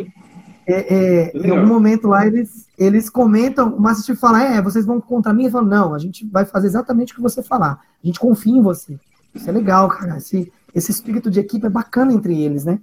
É, 0.69 1.29
é, 1.29 1.31
em 1.33 1.49
algum 1.49 1.67
momento 1.67 2.07
lá 2.09 2.27
eles, 2.27 2.67
eles 2.77 3.09
comentam, 3.09 3.73
o 3.73 3.81
Master 3.81 4.05
Chief 4.05 4.19
fala, 4.19 4.43
é, 4.43 4.61
vocês 4.61 4.85
vão 4.85 4.99
contra 4.99 5.33
mim? 5.33 5.43
Ele 5.43 5.51
fala, 5.51 5.65
não, 5.65 5.93
a 5.93 5.99
gente 5.99 6.27
vai 6.27 6.45
fazer 6.45 6.67
exatamente 6.67 7.13
o 7.13 7.15
que 7.15 7.21
você 7.21 7.41
falar. 7.41 7.79
A 8.03 8.05
gente 8.05 8.19
confia 8.19 8.53
em 8.53 8.61
você. 8.61 8.99
Isso 9.33 9.49
é 9.49 9.53
legal, 9.53 9.87
cara. 9.87 10.17
Esse, 10.17 10.51
esse 10.75 10.91
espírito 10.91 11.31
de 11.31 11.39
equipe 11.39 11.65
é 11.65 11.69
bacana 11.69 12.11
entre 12.11 12.39
eles, 12.39 12.65
né? 12.65 12.79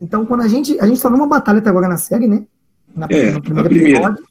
Então, 0.00 0.24
quando 0.26 0.42
a 0.42 0.48
gente. 0.48 0.78
A 0.80 0.86
gente 0.86 1.00
só 1.00 1.08
viu 1.08 1.18
uma 1.18 1.26
batalha 1.26 1.58
até 1.58 1.68
agora 1.68 1.88
na 1.88 1.96
série, 1.96 2.26
né? 2.26 2.44
Na, 2.94 3.06
é, 3.10 3.32
no 3.32 3.42
primeiro 3.42 3.74
episódio. 3.74 4.24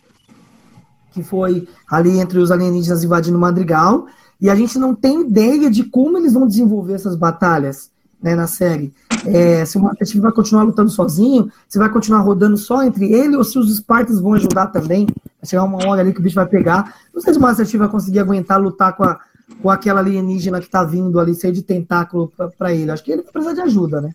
Que 1.15 1.23
foi 1.23 1.67
ali 1.89 2.19
entre 2.19 2.37
os 2.37 2.51
alienígenas 2.51 3.03
invadindo 3.03 3.37
o 3.37 3.41
Madrigal. 3.41 4.05
E 4.39 4.49
a 4.49 4.55
gente 4.55 4.77
não 4.77 4.93
tem 4.93 5.21
ideia 5.21 5.71
de 5.71 5.85
como 5.85 6.17
eles 6.17 6.33
vão 6.33 6.45
desenvolver 6.45 6.93
essas 6.93 7.15
batalhas 7.15 7.89
né, 8.21 8.35
na 8.35 8.47
série. 8.47 8.93
É, 9.25 9.63
se 9.63 9.77
o 9.77 9.81
Master 9.81 10.05
Chief 10.05 10.21
vai 10.21 10.31
continuar 10.31 10.63
lutando 10.63 10.89
sozinho, 10.89 11.49
se 11.69 11.79
vai 11.79 11.89
continuar 11.89 12.19
rodando 12.19 12.57
só 12.57 12.83
entre 12.83 13.11
ele, 13.11 13.37
ou 13.37 13.43
se 13.43 13.57
os 13.57 13.73
Spartans 13.75 14.19
vão 14.19 14.33
ajudar 14.33 14.67
também. 14.67 15.05
Vai 15.05 15.49
chegar 15.49 15.63
uma 15.63 15.87
hora 15.87 16.01
ali 16.01 16.13
que 16.13 16.19
o 16.19 16.23
bicho 16.23 16.35
vai 16.35 16.45
pegar. 16.45 16.95
Não 17.13 17.21
sei 17.21 17.33
se 17.33 17.39
o 17.39 17.41
Master 17.41 17.65
Chief 17.65 17.79
vai 17.79 17.87
conseguir 17.87 18.19
aguentar 18.19 18.61
lutar 18.61 18.93
com, 18.95 19.05
a, 19.05 19.17
com 19.61 19.69
aquela 19.69 20.01
alienígena 20.01 20.59
que 20.59 20.69
tá 20.69 20.83
vindo 20.83 21.17
ali, 21.17 21.33
cheio 21.33 21.53
de 21.53 21.63
tentáculo 21.63 22.31
para 22.57 22.73
ele. 22.73 22.91
Acho 22.91 23.03
que 23.03 23.11
ele 23.11 23.21
vai 23.21 23.31
precisar 23.31 23.53
de 23.53 23.61
ajuda, 23.61 24.01
né? 24.01 24.13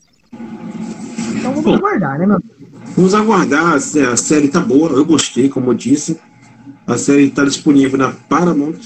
Então 1.38 1.50
vamos 1.52 1.64
Bom, 1.64 1.74
aguardar, 1.74 2.18
né, 2.18 2.26
meu 2.26 2.40
Vamos 2.96 3.14
aguardar, 3.14 3.74
a 3.74 4.16
série 4.16 4.48
tá 4.48 4.60
boa, 4.60 4.90
eu 4.90 5.04
gostei, 5.04 5.48
como 5.48 5.70
eu 5.70 5.74
disse. 5.74 6.20
A 6.90 6.98
série 6.98 7.24
está 7.24 7.44
disponível 7.44 7.98
na 7.98 8.10
Paramount 8.10 8.76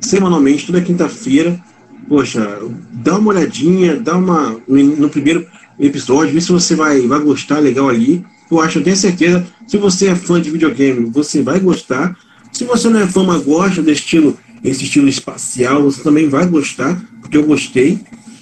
semanalmente, 0.00 0.66
toda 0.66 0.80
quinta-feira 0.80 1.60
poxa, 2.08 2.58
dá 2.92 3.18
uma 3.18 3.30
olhadinha, 3.30 3.96
dá 3.96 4.16
uma. 4.16 4.60
No 4.68 5.08
primeiro 5.08 5.46
episódio, 5.78 6.34
vê 6.34 6.40
se 6.40 6.52
você 6.52 6.74
vai, 6.74 7.00
vai 7.06 7.20
gostar 7.20 7.58
legal 7.58 7.88
ali. 7.88 8.24
Eu 8.50 8.60
acho, 8.60 8.78
eu 8.78 8.84
tenho 8.84 8.96
certeza, 8.96 9.44
se 9.66 9.76
você 9.76 10.08
é 10.08 10.14
fã 10.14 10.40
de 10.40 10.50
videogame, 10.50 11.10
você 11.10 11.42
vai 11.42 11.58
gostar. 11.58 12.16
Se 12.52 12.64
você 12.64 12.88
não 12.88 13.00
é 13.00 13.06
fã, 13.06 13.24
mas 13.24 13.42
gosta 13.42 13.82
desse 13.82 14.02
estilo, 14.02 14.38
esse 14.62 14.84
estilo 14.84 15.08
espacial, 15.08 15.82
você 15.82 16.02
também 16.02 16.28
vai 16.28 16.46
gostar, 16.46 17.02
porque 17.20 17.36
eu 17.36 17.44
gostei. 17.44 17.98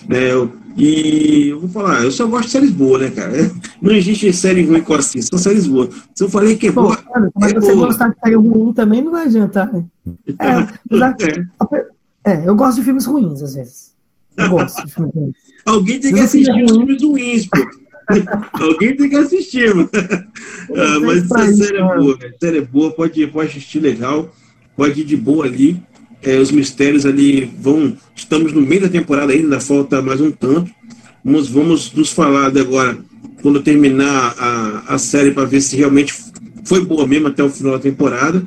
Né? 0.08 0.28
E 0.76 1.48
eu 1.48 1.60
vou 1.60 1.68
falar, 1.68 2.02
eu 2.02 2.10
só 2.10 2.26
gosto 2.26 2.46
de 2.46 2.50
séries 2.50 2.70
boas, 2.70 3.02
né, 3.02 3.10
cara? 3.10 3.32
Não 3.80 3.92
existe 3.92 4.32
série 4.32 4.64
ruim 4.64 4.80
com 4.80 4.94
assim, 4.94 5.20
são 5.20 5.38
séries 5.38 5.66
boas. 5.66 5.90
Se 6.14 6.24
eu 6.24 6.28
falei 6.28 6.56
que 6.56 6.68
é 6.68 6.72
boa. 6.72 6.98
mas 7.34 7.52
é 7.52 7.60
você 7.60 7.74
boa. 7.74 7.86
gostar 7.88 8.08
de 8.08 8.20
série 8.20 8.36
ruim 8.36 8.72
também 8.72 9.02
não 9.02 9.12
vai 9.12 9.26
adiantar, 9.26 9.70
né? 9.72 9.84
É, 10.38 10.48
é. 11.76 11.86
É, 12.24 12.48
eu 12.48 12.54
gosto 12.54 12.78
de 12.78 12.84
filmes 12.84 13.04
ruins, 13.04 13.42
às 13.42 13.54
vezes. 13.54 13.92
Eu 14.36 14.48
gosto 14.50 14.86
de 14.86 14.92
filmes 14.92 15.14
ruins. 15.14 15.34
Alguém 15.66 16.00
tem 16.00 16.14
que 16.14 16.20
assistir 16.20 16.64
os 16.64 16.70
filmes 16.70 17.02
ruins, 17.02 17.46
pô. 17.46 17.82
Alguém 18.64 18.96
tem 18.96 19.08
que 19.08 19.16
assistir, 19.16 19.74
mano. 19.74 19.90
Ah, 19.94 21.00
mas 21.00 21.24
essa 21.24 21.52
série 21.54 21.78
é 21.78 21.82
boa, 21.82 22.16
velho. 22.16 22.34
série 22.40 22.58
é 22.58 22.62
boa, 22.62 22.90
pode, 22.92 23.26
pode 23.28 23.50
assistir 23.50 23.80
legal, 23.80 24.30
pode 24.76 25.00
ir 25.00 25.04
de 25.04 25.16
boa 25.16 25.44
ali. 25.46 25.82
É, 26.22 26.38
os 26.38 26.52
mistérios 26.52 27.04
ali 27.04 27.52
vão. 27.58 27.96
Estamos 28.14 28.52
no 28.52 28.60
meio 28.60 28.82
da 28.82 28.88
temporada 28.88 29.32
ainda, 29.32 29.60
falta 29.60 30.00
mais 30.00 30.20
um 30.20 30.30
tanto. 30.30 30.70
Vamos, 31.24 31.48
vamos 31.48 31.92
nos 31.92 32.12
falar 32.12 32.56
agora, 32.56 32.98
quando 33.42 33.62
terminar 33.62 34.34
a, 34.38 34.94
a 34.94 34.98
série, 34.98 35.32
para 35.32 35.44
ver 35.44 35.60
se 35.60 35.76
realmente 35.76 36.14
foi 36.64 36.84
boa 36.84 37.06
mesmo 37.06 37.28
até 37.28 37.42
o 37.42 37.50
final 37.50 37.72
da 37.72 37.78
temporada. 37.78 38.46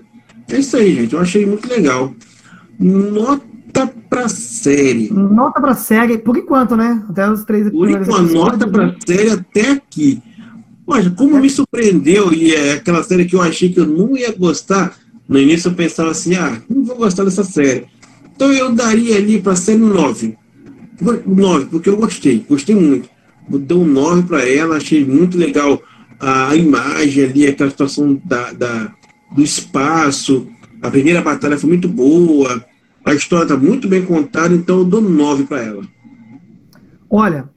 É 0.50 0.60
isso 0.60 0.78
aí, 0.78 0.96
gente. 0.96 1.14
Eu 1.14 1.20
achei 1.20 1.46
muito 1.46 1.68
legal. 1.68 2.14
Nota 2.80 3.88
pra 4.10 4.30
série. 4.30 5.12
Nota 5.12 5.60
pra 5.60 5.76
série, 5.76 6.18
por 6.18 6.38
enquanto, 6.38 6.76
né? 6.76 7.04
Até 7.10 7.30
os 7.30 7.44
três 7.44 7.70
Por 7.70 7.90
enquanto, 7.90 8.34
nota 8.34 8.68
pra 8.68 8.96
série 9.06 9.30
até 9.32 9.72
aqui. 9.72 10.22
Poxa, 10.86 11.10
como 11.10 11.38
é. 11.38 11.42
me 11.42 11.50
surpreendeu, 11.50 12.32
e 12.32 12.54
é 12.54 12.74
aquela 12.74 13.04
série 13.04 13.26
que 13.26 13.36
eu 13.36 13.42
achei 13.42 13.70
que 13.70 13.80
eu 13.80 13.88
não 13.88 14.16
ia 14.16 14.34
gostar. 14.38 14.96
No 15.28 15.40
início 15.40 15.70
eu 15.70 15.74
pensava 15.74 16.12
assim, 16.12 16.36
ah, 16.36 16.62
não 16.70 16.84
vou 16.84 16.98
gostar 16.98 17.24
dessa 17.24 17.44
série. 17.44 17.88
Então 18.36 18.52
eu 18.52 18.74
daria 18.74 19.18
ali 19.18 19.42
pra 19.42 19.56
série 19.56 19.80
9. 19.80 20.38
9, 21.26 21.66
porque 21.66 21.90
eu 21.90 21.98
gostei, 21.98 22.46
gostei 22.48 22.76
muito. 22.76 23.10
Dou 23.48 23.84
um 23.84 23.88
9 23.88 24.24
para 24.24 24.48
ela, 24.48 24.78
achei 24.78 25.06
muito 25.06 25.38
legal 25.38 25.82
a 26.20 26.56
imagem 26.56 27.24
ali, 27.24 27.48
aquela 27.48 27.70
situação 27.70 28.22
da, 28.24 28.52
da, 28.54 28.94
do 29.32 29.42
espaço. 29.42 30.48
A 30.82 30.90
primeira 30.90 31.22
batalha 31.22 31.58
foi 31.58 31.70
muito 31.70 31.88
boa 31.88 32.64
a 33.06 33.14
história 33.14 33.44
está 33.44 33.56
muito 33.56 33.88
bem 33.88 34.04
contada, 34.04 34.54
então 34.56 34.80
eu 34.80 34.86
dou 34.86 35.00
9 35.00 35.44
para 35.44 35.62
ela. 35.62 35.84
Olha, 37.08 37.48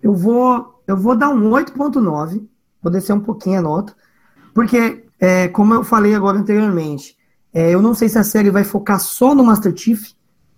eu 0.00 0.14
vou, 0.14 0.80
eu 0.86 0.96
vou 0.96 1.16
dar 1.16 1.30
um 1.30 1.50
8.9, 1.50 2.46
vou 2.80 2.92
descer 2.92 3.12
um 3.12 3.20
pouquinho 3.20 3.58
a 3.58 3.62
nota, 3.62 3.96
porque, 4.54 5.04
é, 5.22 5.46
como 5.46 5.72
eu 5.72 5.84
falei 5.84 6.16
agora 6.16 6.36
anteriormente, 6.36 7.16
é, 7.54 7.70
eu 7.70 7.80
não 7.80 7.94
sei 7.94 8.08
se 8.08 8.18
a 8.18 8.24
série 8.24 8.50
vai 8.50 8.64
focar 8.64 8.98
só 8.98 9.36
no 9.36 9.44
Master 9.44 9.72
Chief 9.76 10.10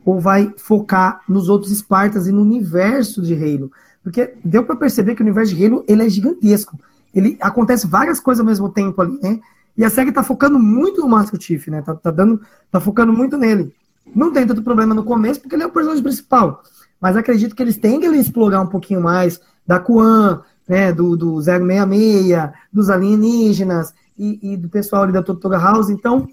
ou 0.02 0.18
vai 0.18 0.54
focar 0.56 1.20
nos 1.28 1.50
outros 1.50 1.70
Spartans 1.76 2.26
e 2.26 2.32
no 2.32 2.40
universo 2.40 3.20
de 3.20 3.34
Halo. 3.34 3.70
Porque 4.02 4.32
deu 4.42 4.64
para 4.64 4.74
perceber 4.74 5.14
que 5.14 5.20
o 5.20 5.24
universo 5.24 5.54
de 5.54 5.66
Halo 5.66 5.84
ele 5.86 6.02
é 6.02 6.08
gigantesco. 6.08 6.80
Ele 7.14 7.36
acontece 7.42 7.86
várias 7.86 8.18
coisas 8.18 8.40
ao 8.40 8.46
mesmo 8.46 8.70
tempo 8.70 9.02
ali, 9.02 9.18
né? 9.22 9.38
E 9.76 9.84
a 9.84 9.90
série 9.90 10.10
tá 10.10 10.22
focando 10.22 10.58
muito 10.58 11.02
no 11.02 11.08
Master 11.10 11.38
Chief, 11.38 11.68
né? 11.68 11.82
Tá, 11.82 11.94
tá, 11.94 12.10
dando, 12.10 12.40
tá 12.70 12.80
focando 12.80 13.12
muito 13.12 13.36
nele. 13.36 13.70
Não 14.16 14.32
tem 14.32 14.46
tanto 14.46 14.62
problema 14.62 14.94
no 14.94 15.04
começo, 15.04 15.42
porque 15.42 15.56
ele 15.56 15.64
é 15.64 15.66
o 15.66 15.72
personagem 15.72 16.02
principal. 16.02 16.62
Mas 16.98 17.18
acredito 17.18 17.54
que 17.54 17.62
eles 17.62 17.76
têm 17.76 18.00
que 18.00 18.06
explorar 18.06 18.62
um 18.62 18.66
pouquinho 18.66 19.02
mais 19.02 19.38
da 19.66 19.78
Kuan, 19.78 20.40
né, 20.66 20.90
do, 20.90 21.16
do 21.18 21.42
066, 21.42 22.50
dos 22.72 22.88
alienígenas 22.88 23.92
e, 24.18 24.52
e 24.52 24.56
do 24.56 24.68
pessoal 24.68 25.02
ali 25.02 25.12
da 25.12 25.22
Totoga 25.22 25.58
House. 25.58 25.90
Então, 25.90 26.28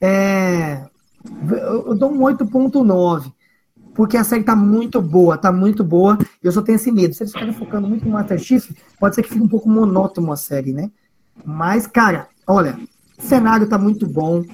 é, 0.00 0.84
eu, 1.50 1.94
dou 1.94 2.12
um 2.12 2.18
8.9 2.20 3.32
porque 3.94 4.18
a 4.18 4.24
série 4.24 4.44
tá 4.44 4.54
muito 4.54 5.00
boa, 5.00 5.38
tá 5.38 5.50
muito 5.50 5.82
boa. 5.82 6.18
Eu 6.42 6.52
só 6.52 6.60
tenho 6.60 6.76
esse 6.76 6.92
medo. 6.92 7.14
Se 7.14 7.22
eles 7.22 7.32
ficarem 7.32 7.54
focando 7.54 7.88
muito 7.88 8.04
no 8.04 8.10
Master 8.10 8.38
Chief, 8.38 8.70
pode 9.00 9.14
ser 9.14 9.22
que 9.22 9.30
fique 9.30 9.42
um 9.42 9.48
pouco 9.48 9.70
monótono 9.70 10.30
a 10.32 10.36
série, 10.36 10.74
né? 10.74 10.90
Mas, 11.44 11.86
cara, 11.86 12.28
olha, 12.46 12.78
o 13.18 13.22
cenário 13.22 13.66
tá 13.66 13.78
muito 13.78 14.06
bom. 14.06 14.44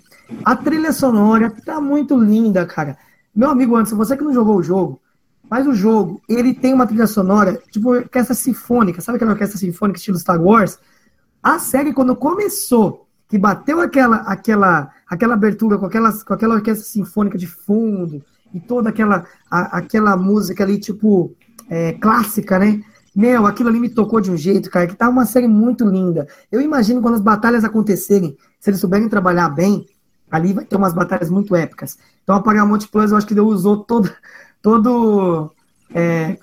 A 0.44 0.54
trilha 0.54 0.92
sonora 0.92 1.50
tá 1.64 1.80
muito 1.80 2.16
linda, 2.16 2.64
cara. 2.64 2.96
Meu 3.34 3.50
amigo 3.50 3.74
Anderson, 3.74 3.96
você 3.96 4.16
que 4.16 4.22
não 4.22 4.32
jogou 4.32 4.56
o 4.56 4.62
jogo, 4.62 5.00
mas 5.50 5.66
o 5.66 5.74
jogo, 5.74 6.22
ele 6.28 6.54
tem 6.54 6.72
uma 6.72 6.86
trilha 6.86 7.06
sonora, 7.06 7.60
tipo 7.70 7.90
orquestra 7.90 8.34
sinfônica, 8.34 9.00
sabe 9.00 9.16
aquela 9.16 9.32
orquestra 9.32 9.58
sinfônica 9.58 9.98
estilo 9.98 10.18
Star 10.18 10.40
Wars? 10.40 10.78
A 11.42 11.58
série, 11.58 11.92
quando 11.92 12.14
começou, 12.14 13.06
que 13.28 13.36
bateu 13.38 13.80
aquela 13.80 14.16
aquela 14.18 14.92
aquela 15.08 15.34
abertura 15.34 15.76
com, 15.76 15.86
aquelas, 15.86 16.22
com 16.22 16.32
aquela 16.32 16.54
orquestra 16.54 16.86
sinfônica 16.86 17.36
de 17.36 17.46
fundo 17.46 18.24
e 18.54 18.60
toda 18.60 18.88
aquela, 18.88 19.24
a, 19.50 19.78
aquela 19.78 20.16
música 20.16 20.64
ali, 20.64 20.78
tipo, 20.78 21.34
é, 21.68 21.92
clássica, 21.92 22.58
né? 22.58 22.80
Meu, 23.14 23.46
aquilo 23.46 23.68
ali 23.68 23.78
me 23.78 23.90
tocou 23.90 24.20
de 24.20 24.30
um 24.30 24.36
jeito, 24.36 24.70
cara, 24.70 24.86
que 24.86 24.96
tá 24.96 25.08
uma 25.08 25.26
série 25.26 25.46
muito 25.46 25.84
linda. 25.84 26.26
Eu 26.50 26.62
imagino 26.62 27.02
quando 27.02 27.14
as 27.14 27.20
batalhas 27.20 27.62
acontecerem, 27.62 28.36
se 28.58 28.70
eles 28.70 28.80
souberem 28.80 29.08
trabalhar 29.08 29.50
bem, 29.50 29.86
ali 30.30 30.54
vai 30.54 30.64
ter 30.64 30.76
umas 30.76 30.94
batalhas 30.94 31.28
muito 31.28 31.54
épicas. 31.54 31.98
Então 32.22 32.34
a 32.34 32.42
Paramount 32.42 32.86
Plus, 32.90 33.10
eu 33.10 33.16
acho 33.18 33.26
que 33.26 33.38
usou 33.38 33.78
todo. 33.78 34.10
todo 34.62 35.50
é, 35.94 36.38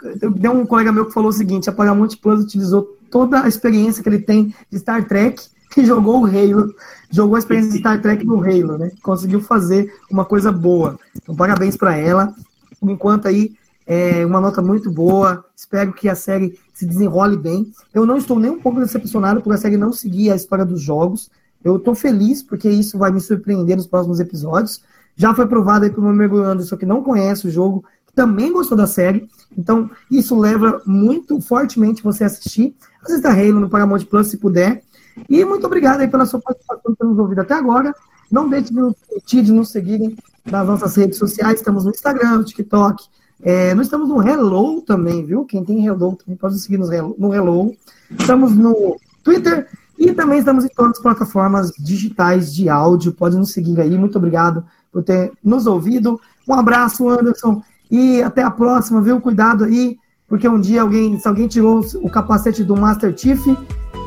um 0.54 0.66
colega 0.66 0.92
meu 0.92 1.08
que 1.08 1.14
falou 1.14 1.30
o 1.30 1.34
seguinte: 1.34 1.70
a 1.70 1.74
Paramount 1.74 2.10
Plus 2.22 2.44
utilizou 2.44 2.99
toda 3.10 3.44
a 3.44 3.48
experiência 3.48 4.02
que 4.02 4.10
ele 4.10 4.20
tem 4.20 4.54
de 4.72 4.80
Star 4.80 5.08
Trek 5.08 5.42
que 5.72 5.86
jogou 5.86 6.24
o 6.24 6.26
Halo, 6.26 6.74
jogou 7.12 7.36
a 7.36 7.40
experiência 7.40 7.72
de 7.72 7.80
Star 7.80 8.02
Trek 8.02 8.26
no 8.26 8.42
Halo, 8.42 8.78
né? 8.78 8.92
Conseguiu 9.02 9.40
fazer 9.42 9.94
uma 10.10 10.26
coisa 10.26 10.52
boa. 10.52 11.00
Então, 11.16 11.36
parabéns 11.36 11.78
para 11.78 11.96
ela. 11.96 12.34
Por 12.80 12.90
enquanto 12.90 13.28
aí, 13.28 13.54
é 13.86 14.26
uma 14.26 14.42
nota 14.42 14.62
muito 14.62 14.92
boa. 14.92 15.46
Espero 15.56 15.94
que 15.94 16.10
a 16.10 16.16
série 16.16 16.58
se 16.74 16.86
desenrole 16.86 17.38
bem. 17.38 17.72
Eu 17.94 18.06
não 18.06 18.18
estou 18.18 18.40
nem 18.40 18.52
um 18.52 18.60
pouco 18.60 18.80
decepcionado 18.80 19.42
por 19.42 19.54
a 19.54 19.58
série 19.58 19.78
não 19.78 19.92
seguir 19.92 20.32
a 20.32 20.36
história 20.36 20.66
dos 20.66 20.82
jogos. 20.82 21.30
Eu 21.64 21.78
estou 21.78 21.94
feliz 21.94 22.42
porque 22.42 22.70
isso 22.70 22.98
vai 22.98 23.12
me 23.12 23.20
surpreender 23.20 23.76
nos 23.76 23.88
próximos 23.88 24.20
episódios. 24.20 24.82
Já 25.16 25.36
foi 25.36 25.48
provado 25.48 25.86
aí 25.86 25.92
pelo 25.92 26.04
meu 26.04 26.12
amigo 26.12 26.38
Anderson 26.38 26.78
que 26.78 26.86
não 26.86 27.04
conhece 27.04 27.48
o 27.48 27.52
jogo, 27.52 27.84
também 28.20 28.52
gostou 28.52 28.78
da 28.78 28.86
série. 28.86 29.30
Então, 29.58 29.90
isso 30.12 30.38
leva 30.38 30.82
muito 30.86 31.40
fortemente 31.40 32.04
você 32.04 32.26
a 32.26 32.28
assistir. 32.28 32.76
Assista 33.02 33.30
Halo 33.30 33.62
no 33.62 33.70
Paramount 33.70 34.04
Plus 34.04 34.28
se 34.28 34.36
puder. 34.36 34.84
E 35.30 35.46
muito 35.46 35.66
obrigado 35.66 36.02
aí 36.02 36.08
pela 36.10 36.26
sua 36.26 36.42
participação, 36.42 36.94
por 36.94 37.08
nos 37.08 37.18
ouvido 37.18 37.40
até 37.40 37.54
agora. 37.54 37.96
Não 38.30 38.50
deixe 38.50 38.74
de 38.74 38.74
nos, 38.74 38.94
de 39.26 39.52
nos 39.54 39.72
seguirem 39.72 40.18
nas 40.46 40.68
nossas 40.68 40.98
redes 40.98 41.18
sociais. 41.18 41.60
Estamos 41.60 41.86
no 41.86 41.92
Instagram, 41.92 42.40
no 42.40 42.44
TikTok. 42.44 43.06
É, 43.42 43.74
nós 43.74 43.86
estamos 43.86 44.10
no 44.10 44.22
Hello 44.22 44.82
também, 44.82 45.26
viu? 45.26 45.46
Quem 45.46 45.64
tem 45.64 45.86
Hello 45.86 46.18
também 46.18 46.36
pode 46.36 46.60
seguir 46.60 46.78
no 46.78 46.92
Hello, 46.92 47.16
no 47.18 47.34
Hello. 47.34 47.74
Estamos 48.20 48.54
no 48.54 48.98
Twitter 49.24 49.66
e 49.98 50.12
também 50.12 50.40
estamos 50.40 50.66
em 50.66 50.70
todas 50.76 50.98
as 50.98 51.02
plataformas 51.02 51.72
digitais 51.80 52.54
de 52.54 52.68
áudio. 52.68 53.14
Pode 53.14 53.38
nos 53.38 53.54
seguir 53.54 53.80
aí. 53.80 53.98
Muito 53.98 54.18
obrigado 54.18 54.66
por 54.92 55.04
ter 55.04 55.32
nos 55.42 55.66
ouvido. 55.66 56.20
Um 56.46 56.54
abraço, 56.54 57.08
Anderson. 57.08 57.64
E 57.90 58.22
até 58.22 58.44
a 58.44 58.52
próxima, 58.52 59.02
viu? 59.02 59.20
Cuidado 59.20 59.64
aí, 59.64 59.98
porque 60.28 60.48
um 60.48 60.60
dia 60.60 60.82
alguém, 60.82 61.20
se 61.20 61.28
alguém 61.28 61.48
tirou 61.48 61.84
o 61.96 62.10
capacete 62.10 62.64
do 62.64 62.76
Master 62.76 63.18
Chief, 63.18 63.44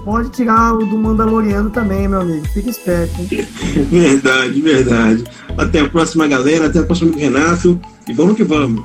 pode 0.05 0.31
tirar 0.31 0.75
o 0.75 0.87
do 0.87 0.97
Mandaloriano 0.97 1.71
também, 1.71 2.07
meu 2.07 2.21
amigo. 2.21 2.47
Fica 2.49 2.71
esperto. 2.71 3.15
Hein? 3.21 3.29
Verdade, 3.91 4.61
verdade. 4.61 5.25
Até 5.57 5.81
a 5.81 5.89
próxima, 5.89 6.27
galera. 6.29 6.67
Até 6.67 6.79
a 6.79 6.85
próxima, 6.85 7.17
Renato. 7.17 7.81
E 8.09 8.13
vamos 8.13 8.37
que 8.37 8.45
vamos. 8.45 8.85